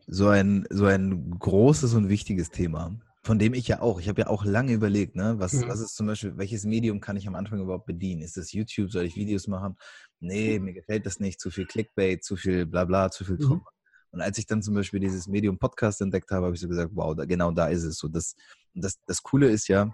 so 0.07 0.29
ein, 0.29 0.67
so 0.71 0.87
ein 0.87 1.31
großes 1.39 1.95
und 1.95 2.09
wichtiges 2.09 2.51
Thema. 2.51 2.99
Von 3.23 3.39
dem 3.39 3.53
ich 3.53 3.69
ja 3.69 3.83
auch, 3.83 4.01
ich 4.01 4.09
habe 4.09 4.23
ja 4.23 4.27
auch 4.29 4.45
lange 4.45 4.73
überlegt, 4.73 5.15
ne, 5.15 5.35
was, 5.39 5.53
mhm. 5.53 5.69
was 5.69 5.81
ist 5.81 5.95
zum 5.95 6.07
Beispiel, 6.07 6.39
welches 6.39 6.65
Medium 6.65 7.01
kann 7.01 7.17
ich 7.17 7.29
am 7.29 7.35
Anfang 7.35 7.61
überhaupt 7.61 7.87
bedienen? 7.87 8.23
Ist 8.23 8.37
das 8.37 8.53
YouTube, 8.53 8.91
soll 8.91 9.05
ich 9.05 9.15
Videos 9.15 9.47
machen? 9.47 9.77
Nee, 10.21 10.59
mir 10.59 10.73
gefällt 10.73 11.05
das 11.07 11.21
nicht, 11.21 11.39
zu 11.39 11.51
viel 11.51 11.67
Clickbait, 11.67 12.25
zu 12.25 12.37
viel 12.37 12.67
Blabla, 12.67 13.11
zu 13.11 13.25
viel 13.25 13.37
Druck. 13.37 13.61
Mhm. 13.61 13.81
Und 14.13 14.21
als 14.21 14.39
ich 14.39 14.47
dann 14.47 14.63
zum 14.63 14.75
Beispiel 14.75 15.01
dieses 15.01 15.29
Medium 15.29 15.59
Podcast 15.59 16.01
entdeckt 16.01 16.31
habe, 16.31 16.47
habe 16.47 16.55
ich 16.55 16.61
so 16.61 16.69
gesagt, 16.69 16.91
wow, 16.95 17.15
da, 17.15 17.25
genau 17.27 17.53
da 17.53 17.69
ist 17.69 17.85
es 17.85 17.99
so. 17.99 18.09
Das, 18.09 18.35
das, 18.75 18.99
das 19.07 19.23
Coole 19.23 19.49
ist 19.49 19.69
ja, 19.69 19.93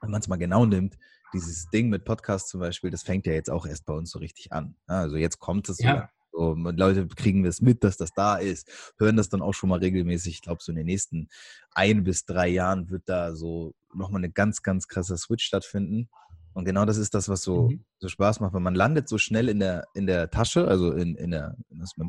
wenn 0.00 0.10
man 0.10 0.20
es 0.20 0.28
mal 0.28 0.36
genau 0.36 0.64
nimmt, 0.64 0.96
dieses 1.32 1.68
Ding 1.70 1.88
mit 1.88 2.04
Podcast 2.04 2.48
zum 2.48 2.60
Beispiel, 2.60 2.90
das 2.90 3.02
fängt 3.02 3.26
ja 3.26 3.32
jetzt 3.32 3.50
auch 3.50 3.66
erst 3.66 3.84
bei 3.84 3.92
uns 3.92 4.10
so 4.10 4.18
richtig 4.18 4.52
an. 4.52 4.76
Also 4.86 5.16
jetzt 5.16 5.38
kommt 5.38 5.68
es 5.68 5.78
ja. 5.78 6.10
So, 6.30 6.54
Leute 6.54 7.08
kriegen 7.08 7.42
das 7.42 7.60
mit, 7.60 7.82
dass 7.82 7.96
das 7.96 8.12
da 8.12 8.36
ist, 8.36 8.94
hören 8.98 9.16
das 9.16 9.28
dann 9.28 9.42
auch 9.42 9.54
schon 9.54 9.70
mal 9.70 9.80
regelmäßig. 9.80 10.34
Ich 10.34 10.42
glaube, 10.42 10.62
so 10.62 10.70
in 10.70 10.76
den 10.76 10.86
nächsten 10.86 11.28
ein 11.72 12.04
bis 12.04 12.26
drei 12.26 12.48
Jahren 12.48 12.90
wird 12.90 13.02
da 13.06 13.34
so 13.34 13.74
nochmal 13.92 14.20
eine 14.20 14.30
ganz, 14.30 14.62
ganz 14.62 14.86
krasse 14.88 15.16
Switch 15.16 15.44
stattfinden. 15.44 16.08
Und 16.54 16.64
genau 16.64 16.84
das 16.84 16.96
ist 16.96 17.14
das, 17.14 17.28
was 17.28 17.42
so, 17.42 17.68
mhm. 17.68 17.84
so 17.98 18.08
Spaß 18.08 18.40
macht, 18.40 18.52
weil 18.52 18.60
man 18.60 18.74
landet 18.74 19.08
so 19.08 19.18
schnell 19.18 19.48
in 19.48 19.60
der, 19.60 19.84
in 19.94 20.06
der 20.06 20.30
Tasche, 20.30 20.66
also 20.66 20.92
in, 20.92 21.14
in 21.14 21.30
der, 21.30 21.56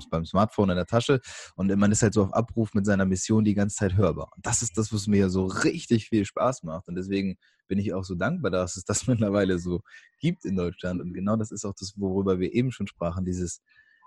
beim 0.10 0.25
Smartphone 0.25 0.71
in 0.71 0.75
der 0.75 0.86
Tasche 0.86 1.21
und 1.56 1.73
man 1.75 1.91
ist 1.91 2.02
halt 2.02 2.13
so 2.13 2.23
auf 2.23 2.34
Abruf 2.34 2.73
mit 2.73 2.86
seiner 2.86 3.06
Mission 3.06 3.43
die 3.43 3.54
ganze 3.54 3.75
Zeit 3.75 3.95
hörbar. 3.95 4.32
Und 4.36 4.45
das 4.45 4.62
ist 4.62 4.78
das, 4.78 4.91
was 4.91 5.08
mir 5.08 5.30
so 5.30 5.45
richtig 5.45 6.10
viel 6.10 6.25
Spaß 6.25 6.63
macht. 6.63 6.88
Und 6.88 6.95
deswegen 6.95 7.38
bin 7.67 7.78
ich 7.78 7.93
auch 7.93 8.04
so 8.04 8.15
dankbar, 8.15 8.49
dass 8.49 8.75
es 8.75 8.86
das 8.86 9.08
mittlerweile 9.08 9.60
so 9.60 9.82
gibt 10.19 10.45
in 10.45 10.56
Deutschland. 10.56 11.02
Und 11.02 11.13
genau 11.13 11.36
das 11.36 11.52
ist 11.52 11.65
auch 11.65 11.75
das, 11.78 11.93
worüber 11.97 12.39
wir 12.39 12.54
eben 12.54 12.71
schon 12.71 12.88
sprachen, 12.88 13.25
dieses 13.25 13.62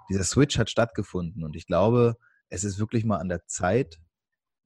dieser 0.09 0.25
Switch 0.25 0.59
hat 0.59 0.71
stattgefunden 0.71 1.45
und 1.45 1.57
ich 1.57 1.66
glaube, 1.66 2.16
es 2.49 2.64
ist 2.64 2.79
wirklich 2.79 3.05
mal 3.05 3.18
an 3.18 3.29
der 3.29 3.47
Zeit, 3.47 4.01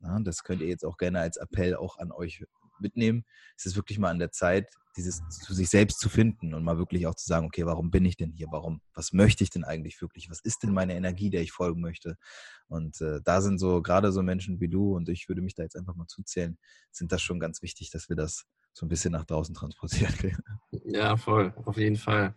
na, 0.00 0.18
das 0.20 0.44
könnt 0.44 0.60
ihr 0.60 0.68
jetzt 0.68 0.84
auch 0.84 0.96
gerne 0.96 1.20
als 1.20 1.36
Appell 1.36 1.76
auch 1.76 1.98
an 1.98 2.12
euch 2.12 2.44
mitnehmen, 2.78 3.24
es 3.56 3.66
ist 3.66 3.76
wirklich 3.76 3.98
mal 3.98 4.10
an 4.10 4.18
der 4.18 4.32
Zeit, 4.32 4.74
dieses 4.96 5.22
zu 5.28 5.54
sich 5.54 5.68
selbst 5.68 6.00
zu 6.00 6.08
finden 6.08 6.54
und 6.54 6.64
mal 6.64 6.78
wirklich 6.78 7.06
auch 7.06 7.14
zu 7.14 7.26
sagen, 7.26 7.46
okay, 7.46 7.66
warum 7.66 7.90
bin 7.90 8.04
ich 8.04 8.16
denn 8.16 8.32
hier? 8.32 8.48
Warum, 8.50 8.80
was 8.94 9.12
möchte 9.12 9.44
ich 9.44 9.50
denn 9.50 9.64
eigentlich 9.64 10.00
wirklich? 10.00 10.30
Was 10.30 10.40
ist 10.40 10.62
denn 10.62 10.72
meine 10.72 10.94
Energie, 10.94 11.30
der 11.30 11.42
ich 11.42 11.52
folgen 11.52 11.80
möchte? 11.80 12.16
Und 12.68 13.00
äh, 13.00 13.20
da 13.24 13.40
sind 13.40 13.58
so, 13.58 13.82
gerade 13.82 14.12
so 14.12 14.22
Menschen 14.22 14.60
wie 14.60 14.68
du 14.68 14.96
und 14.96 15.08
ich 15.08 15.28
würde 15.28 15.42
mich 15.42 15.54
da 15.54 15.62
jetzt 15.62 15.76
einfach 15.76 15.94
mal 15.94 16.06
zuzählen, 16.06 16.58
sind 16.90 17.12
das 17.12 17.22
schon 17.22 17.38
ganz 17.38 17.62
wichtig, 17.62 17.90
dass 17.90 18.08
wir 18.08 18.16
das 18.16 18.44
so 18.72 18.86
ein 18.86 18.88
bisschen 18.88 19.12
nach 19.12 19.24
draußen 19.24 19.54
transportieren. 19.54 20.14
Ja, 20.84 21.16
voll, 21.16 21.52
auf 21.64 21.76
jeden 21.76 21.96
Fall. 21.96 22.34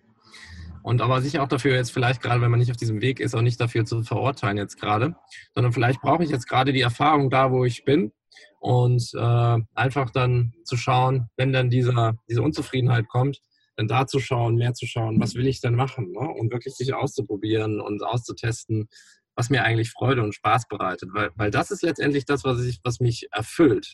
Und 0.81 1.01
aber 1.01 1.21
sicher 1.21 1.43
auch 1.43 1.47
dafür 1.47 1.75
jetzt 1.75 1.91
vielleicht 1.91 2.21
gerade, 2.21 2.41
wenn 2.41 2.51
man 2.51 2.59
nicht 2.59 2.71
auf 2.71 2.77
diesem 2.77 3.01
Weg 3.01 3.19
ist, 3.19 3.35
auch 3.35 3.41
nicht 3.41 3.59
dafür 3.59 3.85
zu 3.85 4.01
verurteilen 4.03 4.57
jetzt 4.57 4.79
gerade, 4.79 5.15
sondern 5.53 5.73
vielleicht 5.73 6.01
brauche 6.01 6.23
ich 6.23 6.29
jetzt 6.29 6.47
gerade 6.47 6.73
die 6.73 6.81
Erfahrung 6.81 7.29
da, 7.29 7.51
wo 7.51 7.65
ich 7.65 7.83
bin 7.83 8.11
und 8.59 9.11
äh, 9.15 9.57
einfach 9.75 10.09
dann 10.11 10.53
zu 10.63 10.77
schauen, 10.77 11.29
wenn 11.37 11.53
dann 11.53 11.69
dieser, 11.69 12.15
diese 12.29 12.41
Unzufriedenheit 12.41 13.07
kommt, 13.07 13.41
dann 13.75 13.87
da 13.87 14.07
zu 14.07 14.19
schauen, 14.19 14.55
mehr 14.55 14.73
zu 14.73 14.85
schauen, 14.85 15.19
was 15.19 15.35
will 15.35 15.47
ich 15.47 15.61
denn 15.61 15.75
machen 15.75 16.11
ne? 16.11 16.19
und 16.19 16.51
wirklich 16.51 16.75
sich 16.75 16.93
auszuprobieren 16.93 17.79
und 17.79 18.03
auszutesten, 18.03 18.89
was 19.35 19.49
mir 19.49 19.63
eigentlich 19.63 19.91
Freude 19.91 20.21
und 20.21 20.35
Spaß 20.35 20.67
bereitet, 20.67 21.09
weil, 21.13 21.31
weil 21.35 21.49
das 21.49 21.71
ist 21.71 21.81
letztendlich 21.81 22.25
das, 22.25 22.43
was, 22.43 22.61
ich, 22.61 22.81
was 22.83 22.99
mich 22.99 23.29
erfüllt. 23.31 23.93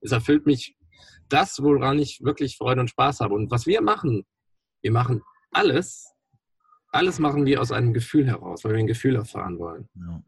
Es 0.00 0.10
erfüllt 0.10 0.44
mich 0.44 0.76
das, 1.28 1.62
woran 1.62 2.00
ich 2.00 2.20
wirklich 2.22 2.56
Freude 2.56 2.80
und 2.80 2.90
Spaß 2.90 3.20
habe. 3.20 3.34
Und 3.34 3.50
was 3.50 3.66
wir 3.66 3.80
machen, 3.80 4.24
wir 4.82 4.90
machen 4.90 5.22
alles, 5.52 6.12
alles 6.88 7.18
machen 7.18 7.46
wir 7.46 7.60
aus 7.60 7.72
einem 7.72 7.92
Gefühl 7.92 8.26
heraus, 8.26 8.64
weil 8.64 8.72
wir 8.72 8.80
ein 8.80 8.86
Gefühl 8.86 9.16
erfahren 9.16 9.58
wollen. 9.58 9.88
Ja. 9.94 10.22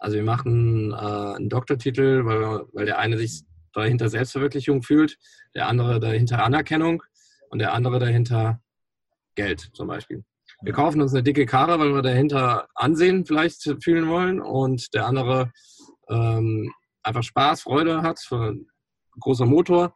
Also 0.00 0.16
wir 0.16 0.24
machen 0.24 0.92
äh, 0.92 0.96
einen 0.96 1.50
Doktortitel, 1.50 2.24
weil, 2.24 2.64
weil 2.72 2.86
der 2.86 2.98
eine 2.98 3.18
sich 3.18 3.42
dahinter 3.72 4.08
Selbstverwirklichung 4.08 4.82
fühlt, 4.82 5.18
der 5.54 5.68
andere 5.68 6.00
dahinter 6.00 6.42
Anerkennung 6.42 7.02
und 7.50 7.58
der 7.58 7.74
andere 7.74 7.98
dahinter 7.98 8.60
Geld 9.34 9.70
zum 9.74 9.88
Beispiel. 9.88 10.24
Wir 10.62 10.72
kaufen 10.72 11.00
uns 11.00 11.12
eine 11.12 11.22
dicke 11.22 11.46
Karre, 11.46 11.78
weil 11.78 11.94
wir 11.94 12.02
dahinter 12.02 12.68
Ansehen 12.74 13.24
vielleicht 13.24 13.62
fühlen 13.82 14.08
wollen 14.08 14.40
und 14.40 14.92
der 14.94 15.06
andere 15.06 15.52
ähm, 16.08 16.72
einfach 17.02 17.22
Spaß, 17.22 17.62
Freude 17.62 18.02
hat, 18.02 18.20
großer 19.20 19.46
Motor. 19.46 19.94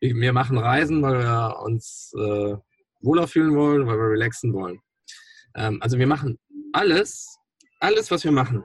wir 0.00 0.32
machen 0.32 0.58
Reisen, 0.58 1.02
weil 1.02 1.20
wir 1.20 1.58
uns 1.62 2.12
äh, 2.16 2.56
wohler 3.00 3.28
fühlen 3.28 3.54
wollen, 3.54 3.86
weil 3.86 3.98
wir 3.98 4.10
relaxen 4.10 4.52
wollen. 4.52 4.80
Ähm, 5.54 5.78
also 5.80 5.98
wir 5.98 6.06
machen 6.06 6.38
alles, 6.72 7.38
alles, 7.80 8.10
was 8.10 8.24
wir 8.24 8.32
machen, 8.32 8.64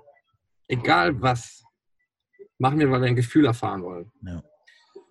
egal 0.68 1.22
was, 1.22 1.64
machen 2.58 2.80
wir, 2.80 2.90
weil 2.92 3.02
wir 3.02 3.08
ein 3.08 3.16
Gefühl 3.16 3.46
erfahren 3.46 3.84
wollen. 3.84 4.12
Ja. 4.22 4.44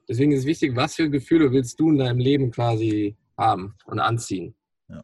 Deswegen 0.09 0.33
ist 0.33 0.41
es 0.41 0.47
wichtig, 0.47 0.77
was 0.77 0.95
für 0.95 1.11
Gefühle 1.11 1.51
willst 1.53 1.81
du 1.81 1.91
in 1.91 1.99
deinem 1.99 2.19
Leben 2.19 2.51
quasi 2.51 3.17
haben 3.37 3.75
und 3.87 3.99
anziehen. 3.99 4.55
Ja. 4.89 5.03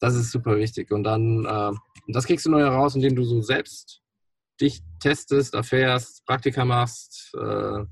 Das 0.00 0.14
ist 0.14 0.30
super 0.30 0.56
wichtig. 0.56 0.90
Und 0.90 1.04
dann, 1.04 1.44
äh, 1.44 1.72
das 2.08 2.26
kriegst 2.26 2.46
du 2.46 2.50
neu 2.50 2.60
heraus, 2.60 2.94
indem 2.94 3.16
du 3.16 3.24
so 3.24 3.40
selbst 3.40 4.02
dich 4.60 4.82
testest, 5.00 5.54
erfährst, 5.54 6.24
Praktika 6.26 6.64
machst, 6.64 7.32
äh, 7.34 7.84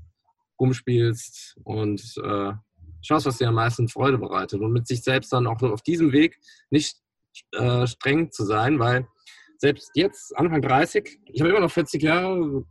rumspielst 0.59 1.57
und 1.63 2.01
äh, 2.23 2.53
schaust, 3.01 3.25
was 3.25 3.37
dir 3.37 3.47
am 3.47 3.55
meisten 3.55 3.87
Freude 3.87 4.17
bereitet. 4.17 4.61
Und 4.61 4.71
mit 4.71 4.87
sich 4.87 5.01
selbst 5.03 5.33
dann 5.33 5.47
auch 5.47 5.61
auf 5.63 5.81
diesem 5.81 6.11
Weg 6.11 6.37
nicht 6.69 6.97
äh, 7.53 7.87
streng 7.87 8.31
zu 8.31 8.45
sein, 8.45 8.77
weil 8.79 9.07
selbst 9.61 9.91
jetzt, 9.93 10.35
Anfang 10.35 10.61
30, 10.61 11.19
ich 11.27 11.39
habe 11.39 11.51
immer 11.51 11.59
noch 11.59 11.71
40 11.71 12.01
Jahre 12.01 12.65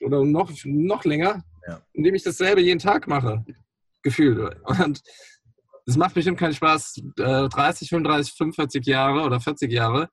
oder 0.00 0.24
noch, 0.24 0.50
noch 0.64 1.04
länger, 1.04 1.44
ja. 1.68 1.82
indem 1.92 2.14
ich 2.14 2.22
dasselbe 2.22 2.62
jeden 2.62 2.78
Tag 2.78 3.06
mache, 3.06 3.44
gefühlt. 4.02 4.56
Und 4.64 5.02
es 5.86 5.96
macht 5.96 6.14
bestimmt 6.14 6.38
keinen 6.38 6.54
Spaß, 6.54 7.02
30, 7.16 7.90
35, 7.90 8.34
45 8.34 8.86
Jahre 8.86 9.22
oder 9.22 9.38
40 9.38 9.70
Jahre 9.70 10.08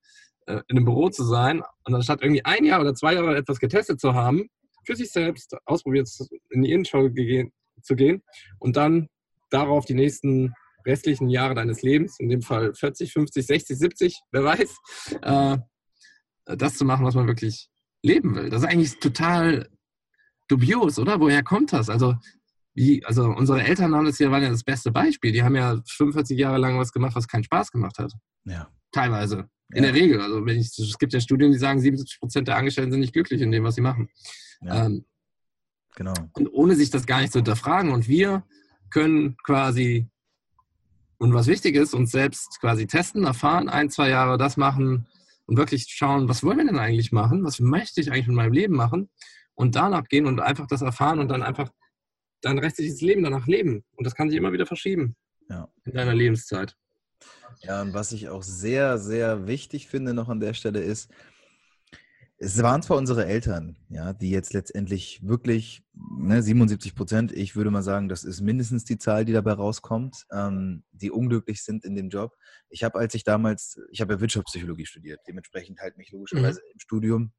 äh, 0.48 0.60
in 0.68 0.78
einem 0.78 0.86
Büro 0.86 1.08
zu 1.10 1.24
sein 1.24 1.64
und 1.86 1.96
anstatt 1.96 2.22
irgendwie 2.22 2.44
ein 2.44 2.66
Jahr 2.66 2.82
oder 2.82 2.94
zwei 2.94 3.14
Jahre 3.14 3.38
etwas 3.38 3.60
getestet 3.60 4.02
zu 4.02 4.14
haben, 4.14 4.50
für 4.86 4.98
sich 4.98 5.12
selbst 5.12 5.56
ausprobiert 5.66 6.10
in 6.50 6.64
die 6.64 6.74
Innenschau 6.74 7.08
zu 7.84 7.96
gehen 7.96 8.22
und 8.60 8.76
dann 8.76 9.08
darauf 9.50 9.86
die 9.86 9.94
nächsten 9.94 10.54
restlichen 10.86 11.30
Jahre 11.30 11.56
deines 11.56 11.84
Lebens, 11.84 12.20
in 12.20 12.28
dem 12.28 12.42
Fall 12.42 12.74
40, 12.74 13.14
50, 13.14 13.46
60, 13.46 13.78
70, 13.78 14.20
wer 14.32 14.44
weiß, 14.44 14.78
äh, 15.22 15.58
das 16.56 16.76
zu 16.76 16.86
machen, 16.86 17.06
was 17.06 17.16
man 17.16 17.28
wirklich 17.28 17.70
leben 18.04 18.36
will. 18.36 18.50
Das 18.50 18.62
ist 18.62 18.68
eigentlich 18.68 19.00
total 19.00 19.70
dubios, 20.48 20.98
oder? 21.00 21.20
Woher 21.20 21.44
kommt 21.44 21.74
das? 21.74 21.90
Also, 21.90 22.16
wie, 22.74 23.04
also 23.06 23.26
unsere 23.30 23.64
Eltern 23.64 23.94
haben 23.96 24.06
das 24.06 24.20
ja, 24.20 24.32
waren 24.32 24.44
ja 24.44 24.50
das 24.50 24.64
beste 24.64 24.92
Beispiel. 24.92 25.32
Die 25.32 25.44
haben 25.44 25.56
ja 25.56 25.82
45 25.86 26.38
Jahre 26.38 26.58
lang 26.58 26.78
was 26.78 26.92
gemacht, 26.92 27.16
was 27.16 27.28
keinen 27.28 27.44
Spaß 27.44 27.72
gemacht 27.72 27.98
hat. 27.98 28.14
Ja. 28.46 28.70
Teilweise. 28.92 29.50
In 29.74 29.84
ja. 29.84 29.92
der 29.92 29.94
Regel. 29.94 30.22
Also 30.22 30.46
wenn 30.46 30.58
ich, 30.58 30.78
es 30.78 30.98
gibt 30.98 31.14
ja 31.14 31.20
Studien, 31.20 31.52
die 31.52 31.58
sagen, 31.58 31.80
77 31.80 32.20
Prozent 32.20 32.48
der 32.48 32.56
Angestellten 32.56 32.92
sind 32.92 33.02
nicht 33.02 33.14
glücklich 33.14 33.42
in 33.42 33.52
dem, 33.52 33.64
was 33.64 33.76
sie 33.76 33.82
machen. 33.82 34.10
Ja. 34.62 34.86
Ähm, 34.86 35.06
genau. 35.96 36.14
Und 36.34 36.48
ohne 36.54 36.76
sich 36.76 36.90
das 36.90 37.06
gar 37.06 37.22
nicht 37.22 37.34
zu 37.34 37.40
hinterfragen. 37.40 37.92
Und 37.92 38.08
wir 38.08 38.44
können 38.90 39.36
quasi, 39.44 40.08
und 41.18 41.34
was 41.34 41.48
wichtig 41.48 41.76
ist, 41.76 41.94
uns 41.94 42.12
selbst 42.12 42.60
quasi 42.62 42.88
testen, 42.88 43.26
erfahren, 43.26 43.68
ein, 43.68 43.90
zwei 43.90 44.10
Jahre 44.10 44.38
das 44.38 44.56
machen 44.56 45.08
und 45.48 45.58
wirklich 45.58 45.88
schauen, 45.90 46.30
was 46.30 46.44
wollen 46.44 46.58
wir 46.58 46.66
denn 46.66 46.80
eigentlich 46.80 47.12
machen? 47.12 47.44
Was 47.44 47.60
möchte 47.60 48.02
ich 48.02 48.12
eigentlich 48.12 48.28
mit 48.28 48.36
meinem 48.36 48.54
Leben 48.54 48.76
machen? 48.76 49.10
Und 49.56 49.76
danach 49.76 50.04
gehen 50.04 50.28
und 50.28 50.40
einfach 50.40 50.68
das 50.68 50.82
erfahren 50.82 51.20
und 51.20 51.30
dann 51.30 51.42
einfach 51.42 51.72
dein 52.42 52.60
restliches 52.60 53.02
Leben 53.02 53.24
danach 53.24 53.48
leben. 53.48 53.84
Und 53.96 54.06
das 54.06 54.14
kann 54.14 54.30
sich 54.30 54.38
immer 54.38 54.54
wieder 54.54 54.68
verschieben 54.68 55.16
ja. 55.50 55.68
in 55.86 55.94
deiner 55.94 56.14
Lebenszeit. 56.14 56.76
Ja, 57.62 57.82
und 57.82 57.94
was 57.94 58.12
ich 58.12 58.30
auch 58.30 58.44
sehr, 58.44 59.00
sehr 59.00 59.48
wichtig 59.48 59.88
finde 59.88 60.14
noch 60.14 60.30
an 60.30 60.40
der 60.40 60.54
Stelle 60.54 60.82
ist, 60.82 61.10
es 62.40 62.62
waren 62.62 62.84
zwar 62.84 62.98
unsere 62.98 63.26
Eltern, 63.26 63.78
ja, 63.90 64.14
die 64.14 64.30
jetzt 64.30 64.54
letztendlich 64.54 65.26
wirklich 65.28 65.84
ne, 65.94 66.44
77 66.44 66.94
Prozent, 66.94 67.32
ich 67.32 67.56
würde 67.56 67.72
mal 67.72 67.82
sagen, 67.82 68.10
das 68.10 68.24
ist 68.24 68.42
mindestens 68.42 68.86
die 68.86 69.00
Zahl, 69.00 69.26
die 69.26 69.34
dabei 69.34 69.54
rauskommt, 69.54 70.26
ähm, 70.32 70.84
die 70.92 71.10
unglücklich 71.10 71.64
sind 71.64 71.84
in 71.84 71.96
dem 71.96 72.10
Job. 72.10 72.36
Ich 72.70 72.84
habe, 72.84 73.00
als 73.00 73.16
ich 73.16 73.24
damals, 73.24 73.80
ich 73.92 74.02
habe 74.02 74.14
ja 74.14 74.20
Wirtschaftspsychologie 74.20 74.86
studiert, 74.86 75.20
dementsprechend 75.28 75.80
halt 75.80 75.98
mich 75.98 76.12
logischerweise 76.12 76.62
mhm. 76.62 76.74
im 76.74 76.80
Studium, 76.80 77.34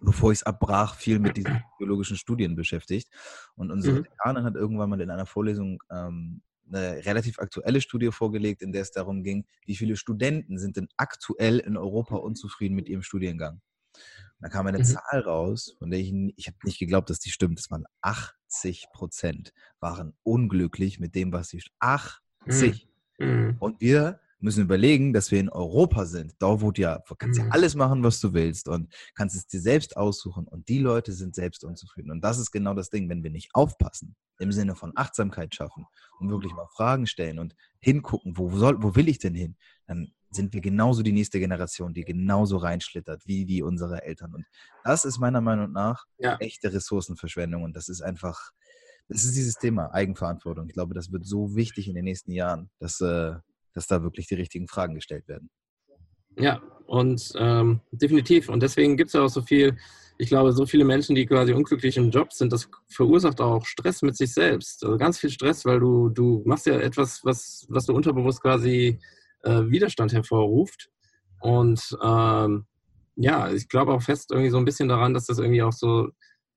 bevor 0.00 0.30
ich 0.30 0.40
es 0.40 0.42
abbrach, 0.42 0.94
viel 0.94 1.20
mit 1.20 1.38
diesen 1.38 1.62
biologischen 1.78 2.18
Studien 2.18 2.54
beschäftigt. 2.54 3.08
Und 3.54 3.70
unsere 3.70 4.00
mhm. 4.00 4.04
Dekanin 4.04 4.44
hat 4.44 4.56
irgendwann 4.56 4.90
mal 4.90 5.00
in 5.00 5.10
einer 5.10 5.26
Vorlesung 5.26 5.82
ähm, 5.90 6.42
eine 6.70 7.02
relativ 7.06 7.38
aktuelle 7.38 7.80
Studie 7.80 8.12
vorgelegt, 8.12 8.60
in 8.60 8.72
der 8.72 8.82
es 8.82 8.90
darum 8.90 9.22
ging, 9.22 9.46
wie 9.64 9.76
viele 9.76 9.96
Studenten 9.96 10.58
sind 10.58 10.76
denn 10.76 10.88
aktuell 10.98 11.60
in 11.60 11.78
Europa 11.78 12.16
unzufrieden 12.16 12.74
mit 12.74 12.90
ihrem 12.90 13.02
Studiengang. 13.02 13.62
Da 14.40 14.48
kam 14.48 14.66
eine 14.66 14.78
mhm. 14.78 14.84
Zahl 14.84 15.20
raus, 15.20 15.74
von 15.78 15.90
der 15.90 15.98
ich, 15.98 16.12
ich 16.36 16.46
habe 16.46 16.56
nicht 16.64 16.78
geglaubt, 16.78 17.10
dass 17.10 17.18
die 17.18 17.30
stimmt. 17.30 17.58
Das 17.58 17.70
waren 17.70 17.84
80 18.02 18.88
Prozent 18.92 19.52
waren 19.80 20.14
unglücklich 20.22 21.00
mit 21.00 21.14
dem, 21.14 21.32
was 21.32 21.48
sie 21.48 21.62
80. 21.80 22.88
Mhm. 23.18 23.56
Und 23.58 23.80
wir 23.80 24.20
müssen 24.40 24.62
überlegen, 24.62 25.12
dass 25.12 25.32
wir 25.32 25.40
in 25.40 25.48
Europa 25.48 26.06
sind. 26.06 26.34
Da 26.38 26.60
wo 26.60 26.70
du 26.70 26.82
ja, 26.82 27.02
kannst 27.18 27.38
ja 27.38 27.46
mhm. 27.46 27.52
alles 27.52 27.74
machen, 27.74 28.04
was 28.04 28.20
du 28.20 28.32
willst 28.32 28.68
und 28.68 28.92
kannst 29.14 29.34
es 29.34 29.46
dir 29.46 29.60
selbst 29.60 29.96
aussuchen. 29.96 30.46
Und 30.46 30.68
die 30.68 30.78
Leute 30.78 31.12
sind 31.12 31.34
selbst 31.34 31.64
unzufrieden. 31.64 32.10
Und 32.12 32.20
das 32.22 32.38
ist 32.38 32.52
genau 32.52 32.74
das 32.74 32.90
Ding, 32.90 33.08
wenn 33.08 33.24
wir 33.24 33.30
nicht 33.30 33.50
aufpassen, 33.54 34.14
im 34.38 34.52
Sinne 34.52 34.76
von 34.76 34.92
Achtsamkeit 34.94 35.54
schaffen 35.54 35.86
und 36.20 36.30
wirklich 36.30 36.52
mal 36.52 36.68
Fragen 36.68 37.06
stellen 37.08 37.40
und 37.40 37.56
hingucken, 37.80 38.36
wo, 38.36 38.56
soll, 38.56 38.80
wo 38.82 38.94
will 38.94 39.08
ich 39.08 39.18
denn 39.18 39.34
hin, 39.34 39.56
dann 39.86 40.12
sind 40.30 40.52
wir 40.52 40.60
genauso 40.60 41.02
die 41.02 41.12
nächste 41.12 41.40
Generation, 41.40 41.94
die 41.94 42.04
genauso 42.04 42.58
reinschlittert 42.58 43.22
wie, 43.26 43.48
wie 43.48 43.62
unsere 43.62 44.02
Eltern. 44.02 44.34
Und 44.34 44.44
das 44.84 45.04
ist 45.04 45.18
meiner 45.18 45.40
Meinung 45.40 45.72
nach 45.72 46.04
ja. 46.18 46.36
echte 46.36 46.72
Ressourcenverschwendung. 46.72 47.62
Und 47.62 47.76
das 47.76 47.88
ist 47.88 48.02
einfach, 48.02 48.50
das 49.08 49.24
ist 49.24 49.36
dieses 49.36 49.54
Thema 49.54 49.92
Eigenverantwortung. 49.94 50.66
Ich 50.66 50.74
glaube, 50.74 50.94
das 50.94 51.12
wird 51.12 51.26
so 51.26 51.56
wichtig 51.56 51.88
in 51.88 51.94
den 51.94 52.04
nächsten 52.04 52.32
Jahren, 52.32 52.70
dass, 52.78 53.00
äh, 53.00 53.34
dass 53.72 53.86
da 53.86 54.02
wirklich 54.02 54.26
die 54.26 54.34
richtigen 54.34 54.68
Fragen 54.68 54.94
gestellt 54.94 55.28
werden. 55.28 55.50
Ja, 56.36 56.60
und 56.86 57.32
ähm, 57.36 57.80
definitiv. 57.90 58.48
Und 58.48 58.62
deswegen 58.62 58.96
gibt 58.96 59.08
es 59.08 59.14
ja 59.14 59.22
auch 59.22 59.28
so 59.28 59.42
viel, 59.42 59.76
ich 60.18 60.28
glaube, 60.28 60.52
so 60.52 60.66
viele 60.66 60.84
Menschen, 60.84 61.14
die 61.14 61.26
quasi 61.26 61.52
unglücklich 61.52 61.96
im 61.96 62.10
Job 62.10 62.32
sind, 62.32 62.52
das 62.52 62.68
verursacht 62.86 63.40
auch 63.40 63.64
Stress 63.66 64.02
mit 64.02 64.16
sich 64.16 64.32
selbst. 64.32 64.84
Also 64.84 64.96
ganz 64.98 65.18
viel 65.18 65.30
Stress, 65.30 65.64
weil 65.64 65.80
du, 65.80 66.10
du 66.10 66.42
machst 66.44 66.66
ja 66.66 66.78
etwas, 66.78 67.24
was, 67.24 67.66
was 67.68 67.86
du 67.86 67.94
unterbewusst 67.94 68.40
quasi 68.40 68.98
äh, 69.42 69.62
Widerstand 69.68 70.12
hervorruft. 70.12 70.90
Und 71.40 71.96
ähm, 72.02 72.66
ja, 73.16 73.50
ich 73.50 73.68
glaube 73.68 73.92
auch 73.92 74.02
fest 74.02 74.30
irgendwie 74.30 74.50
so 74.50 74.58
ein 74.58 74.64
bisschen 74.64 74.88
daran, 74.88 75.14
dass 75.14 75.26
das 75.26 75.38
irgendwie 75.38 75.62
auch 75.62 75.72
so, 75.72 76.08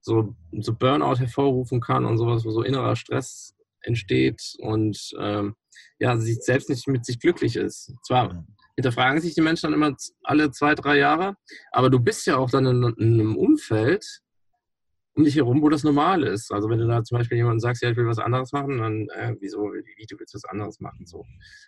so, 0.01 0.35
so 0.51 0.73
Burnout 0.73 1.19
hervorrufen 1.19 1.81
kann 1.81 2.05
und 2.05 2.17
sowas, 2.17 2.45
wo 2.45 2.51
so 2.51 2.61
innerer 2.61 2.95
Stress 2.95 3.55
entsteht 3.81 4.55
und 4.59 5.11
ähm, 5.19 5.55
ja, 5.99 6.17
sich 6.17 6.41
selbst 6.41 6.69
nicht 6.69 6.87
mit 6.87 7.05
sich 7.05 7.19
glücklich 7.19 7.55
ist. 7.55 7.93
Zwar 8.03 8.45
hinterfragen 8.75 9.21
sich 9.21 9.33
die 9.33 9.41
Menschen 9.41 9.71
dann 9.71 9.73
immer 9.73 9.95
alle 10.23 10.51
zwei, 10.51 10.75
drei 10.75 10.97
Jahre, 10.97 11.35
aber 11.71 11.89
du 11.89 11.99
bist 11.99 12.25
ja 12.27 12.37
auch 12.37 12.49
dann 12.49 12.65
in, 12.65 12.83
in 12.97 13.13
einem 13.19 13.35
Umfeld, 13.35 14.21
um 15.13 15.23
dich 15.23 15.35
herum, 15.35 15.61
wo 15.61 15.69
das 15.69 15.83
normal 15.83 16.23
ist. 16.23 16.51
Also 16.51 16.69
wenn 16.69 16.79
du 16.79 16.87
da 16.87 17.03
zum 17.03 17.17
Beispiel 17.17 17.37
jemandem 17.37 17.59
sagst, 17.59 17.81
ja, 17.81 17.89
ich 17.89 17.97
will 17.97 18.07
was 18.07 18.19
anderes 18.19 18.51
machen, 18.53 18.77
dann, 18.77 19.07
äh, 19.09 19.35
wieso, 19.39 19.59
wie, 19.73 20.05
du 20.05 20.17
willst 20.17 20.33
was 20.33 20.45
anderes 20.45 20.79
machen, 20.79 21.05
so. 21.05 21.25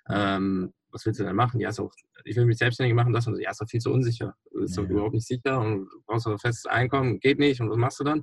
Ähm, 0.09 0.73
was 0.91 1.05
willst 1.05 1.19
du 1.19 1.23
denn 1.23 1.35
machen? 1.35 1.59
Ja, 1.59 1.69
ist 1.69 1.79
auch, 1.79 1.91
ich 2.23 2.35
will 2.35 2.45
mich 2.45 2.57
selbstständig 2.57 2.95
machen, 2.95 3.11
das 3.11 3.27
und 3.27 3.39
ja, 3.39 3.51
ist 3.51 3.59
doch 3.59 3.67
viel 3.67 3.81
zu 3.81 3.91
unsicher. 3.91 4.35
Du 4.51 4.61
bist 4.61 4.77
ja. 4.77 4.83
doch 4.83 4.89
überhaupt 4.89 5.13
nicht 5.13 5.27
sicher 5.27 5.59
und 5.59 5.85
du 5.85 6.01
brauchst 6.05 6.27
ein 6.27 6.39
festes 6.39 6.65
Einkommen, 6.67 7.19
geht 7.19 7.39
nicht 7.39 7.59
und 7.59 7.69
was 7.69 7.77
machst 7.77 7.99
du 7.99 8.03
dann? 8.03 8.21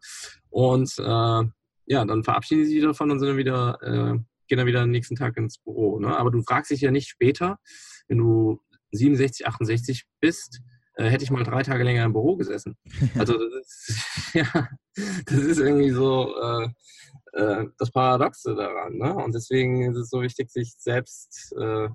Und 0.48 0.92
äh, 0.98 1.42
ja, 1.86 2.04
dann 2.04 2.24
verabschieden 2.24 2.64
sie 2.64 2.74
sich 2.74 2.82
davon 2.82 3.10
und 3.10 3.18
sind 3.18 3.28
dann 3.28 3.36
wieder, 3.36 3.78
äh, 3.82 4.18
gehen 4.48 4.58
dann 4.58 4.66
wieder 4.66 4.82
am 4.82 4.90
nächsten 4.90 5.16
Tag 5.16 5.36
ins 5.36 5.58
Büro. 5.58 5.98
Ne? 5.98 6.16
Aber 6.16 6.30
du 6.30 6.42
fragst 6.42 6.70
dich 6.70 6.80
ja 6.80 6.90
nicht 6.90 7.08
später, 7.08 7.58
wenn 8.08 8.18
du 8.18 8.60
67, 8.92 9.46
68 9.46 10.04
bist, 10.20 10.60
äh, 11.00 11.08
hätte 11.08 11.24
ich 11.24 11.30
mal 11.30 11.44
drei 11.44 11.62
Tage 11.62 11.82
länger 11.82 12.04
im 12.04 12.12
Büro 12.12 12.36
gesessen. 12.36 12.76
Also 13.18 13.38
das 13.38 13.88
ist, 13.88 14.34
ja, 14.34 14.68
das 15.26 15.38
ist 15.38 15.58
irgendwie 15.58 15.90
so 15.90 16.34
äh, 16.36 16.68
äh, 17.32 17.66
das 17.78 17.90
Paradoxe 17.90 18.54
daran. 18.54 18.98
Ne? 18.98 19.14
Und 19.14 19.34
deswegen 19.34 19.90
ist 19.90 19.96
es 19.96 20.10
so 20.10 20.20
wichtig, 20.20 20.50
sich 20.50 20.74
selbst 20.78 21.54
äh, 21.58 21.88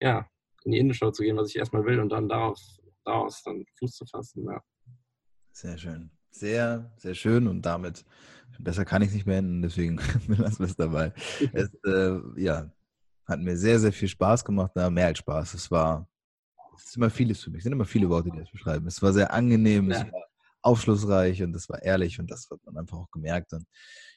ja, 0.00 0.28
in 0.64 0.72
die 0.72 0.78
Innenschau 0.78 1.10
zu 1.12 1.22
gehen, 1.22 1.36
was 1.36 1.50
ich 1.50 1.56
erstmal 1.56 1.84
will 1.84 2.00
und 2.00 2.10
dann 2.10 2.28
darauf, 2.28 2.60
daraus 3.04 3.42
dann 3.44 3.64
Fuß 3.78 3.92
zu 3.92 4.06
fassen. 4.06 4.44
Ja. 4.44 4.60
Sehr 5.52 5.78
schön. 5.78 6.10
Sehr, 6.32 6.92
sehr 6.98 7.14
schön 7.14 7.46
und 7.46 7.62
damit 7.62 8.04
besser 8.58 8.84
kann 8.84 9.02
ich 9.02 9.08
es 9.08 9.14
nicht 9.14 9.26
mehr 9.26 9.38
enden, 9.38 9.62
deswegen 9.62 10.00
lassen 10.26 10.58
wir 10.58 10.66
es 10.66 10.76
dabei. 10.76 11.12
Es, 11.52 11.70
ja, 12.36 12.70
hat 13.24 13.40
mir 13.40 13.56
sehr, 13.56 13.78
sehr 13.78 13.92
viel 13.92 14.08
Spaß 14.08 14.44
gemacht, 14.44 14.72
na, 14.74 14.90
mehr 14.90 15.06
als 15.06 15.18
Spaß. 15.18 15.54
Es 15.54 15.70
war, 15.70 16.08
es 16.78 16.86
ist 16.86 16.96
immer 16.96 17.10
vieles 17.10 17.42
für 17.42 17.50
mich, 17.50 17.58
es 17.58 17.64
sind 17.64 17.72
immer 17.72 17.84
viele 17.84 18.08
Worte, 18.08 18.30
die 18.30 18.38
das 18.38 18.50
beschreiben. 18.50 18.86
Es 18.86 19.02
war 19.02 19.12
sehr 19.12 19.32
angenehm, 19.32 19.90
ja. 19.90 19.96
es 19.96 20.12
war 20.12 20.26
aufschlussreich 20.62 21.42
und 21.42 21.54
es 21.54 21.68
war 21.68 21.82
ehrlich 21.82 22.18
und 22.18 22.30
das 22.30 22.48
hat 22.50 22.58
man 22.64 22.76
einfach 22.76 22.98
auch 22.98 23.10
gemerkt. 23.10 23.52
Und 23.52 23.66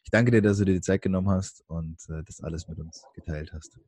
ich 0.04 0.10
danke 0.10 0.32
dir, 0.32 0.42
dass 0.42 0.58
du 0.58 0.66
dir 0.66 0.74
die 0.74 0.82
Zeit 0.82 1.02
genommen 1.02 1.30
hast 1.30 1.64
und 1.68 1.98
äh, 2.10 2.24
das 2.26 2.42
alles 2.42 2.68
mit 2.68 2.80
uns 2.80 3.04
geteilt 3.14 3.54
hast. 3.54 3.80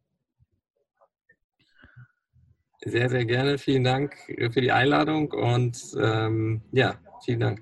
Sehr, 2.84 3.10
sehr 3.10 3.26
gerne. 3.26 3.58
Vielen 3.58 3.84
Dank 3.84 4.16
für 4.26 4.62
die 4.62 4.72
Einladung 4.72 5.32
und 5.32 5.80
ähm, 6.00 6.62
ja, 6.72 7.00
vielen 7.24 7.40
Dank. 7.40 7.62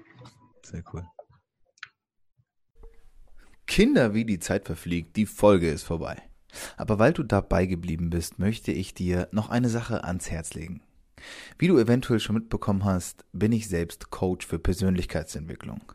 Sehr 0.63 0.83
cool. 0.93 1.05
Kinder, 3.67 4.13
wie 4.13 4.25
die 4.25 4.39
Zeit 4.39 4.65
verfliegt, 4.65 5.15
die 5.15 5.25
Folge 5.25 5.69
ist 5.69 5.83
vorbei. 5.83 6.21
Aber 6.77 6.99
weil 6.99 7.13
du 7.13 7.23
dabei 7.23 7.65
geblieben 7.65 8.09
bist, 8.09 8.39
möchte 8.39 8.71
ich 8.71 8.93
dir 8.93 9.27
noch 9.31 9.49
eine 9.49 9.69
Sache 9.69 10.03
ans 10.03 10.31
Herz 10.31 10.53
legen. 10.53 10.81
Wie 11.57 11.67
du 11.67 11.77
eventuell 11.77 12.19
schon 12.19 12.35
mitbekommen 12.35 12.85
hast, 12.85 13.25
bin 13.33 13.51
ich 13.51 13.67
selbst 13.67 14.09
Coach 14.09 14.45
für 14.45 14.59
Persönlichkeitsentwicklung. 14.59 15.93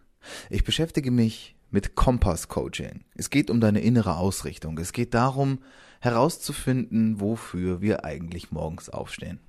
Ich 0.51 0.65
beschäftige 0.65 1.11
mich 1.11 1.57
mit 1.71 1.97
Kompass-Coaching. 1.97 3.05
Es 3.15 3.31
geht 3.31 3.51
um 3.51 3.61
deine 3.61 3.81
innere 3.81 4.17
Ausrichtung. 4.17 4.79
Es 4.79 4.93
geht 4.93 5.13
darum, 5.13 5.59
herauszufinden, 6.01 7.21
wofür 7.21 7.81
wir 7.81 8.05
eigentlich 8.05 8.53
morgens 8.53 8.89
aufstehen. 8.89 9.41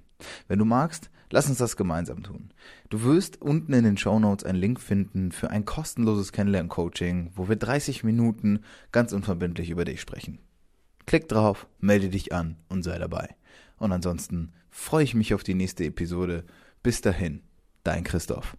Wenn 0.48 0.60
du 0.60 0.66
magst, 0.66 1.12
lass 1.30 1.50
uns 1.50 1.58
das 1.58 1.78
gemeinsam 1.78 2.24
tun. 2.24 2.52
Du 2.90 3.04
wirst 3.04 3.42
unten 3.42 3.74
in 3.74 3.84
den 3.84 3.98
Show 3.98 4.20
Notes 4.20 4.46
einen 4.46 4.58
Link 4.58 4.80
finden 4.80 5.32
für 5.32 5.50
ein 5.50 5.66
kostenloses 5.66 6.32
Kennenlern-Coaching, 6.32 7.32
wo 7.36 7.48
wir 7.50 7.58
30 7.58 8.04
Minuten 8.04 8.62
ganz 8.92 9.14
unverbindlich 9.14 9.70
über 9.70 9.86
dich 9.86 10.02
sprechen. 10.02 10.40
Klick 11.06 11.28
drauf, 11.28 11.68
melde 11.80 12.10
dich 12.10 12.34
an 12.34 12.58
und 12.70 12.84
sei 12.84 12.98
dabei. 12.98 13.36
Und 13.78 13.92
ansonsten 13.92 14.54
freue 14.70 15.04
ich 15.04 15.16
mich 15.16 15.34
auf 15.34 15.44
die 15.44 15.54
nächste 15.54 15.86
Episode. 15.86 16.44
Bis 16.84 17.02
dahin, 17.02 17.42
dein 17.84 18.04
Christoph. 18.04 18.58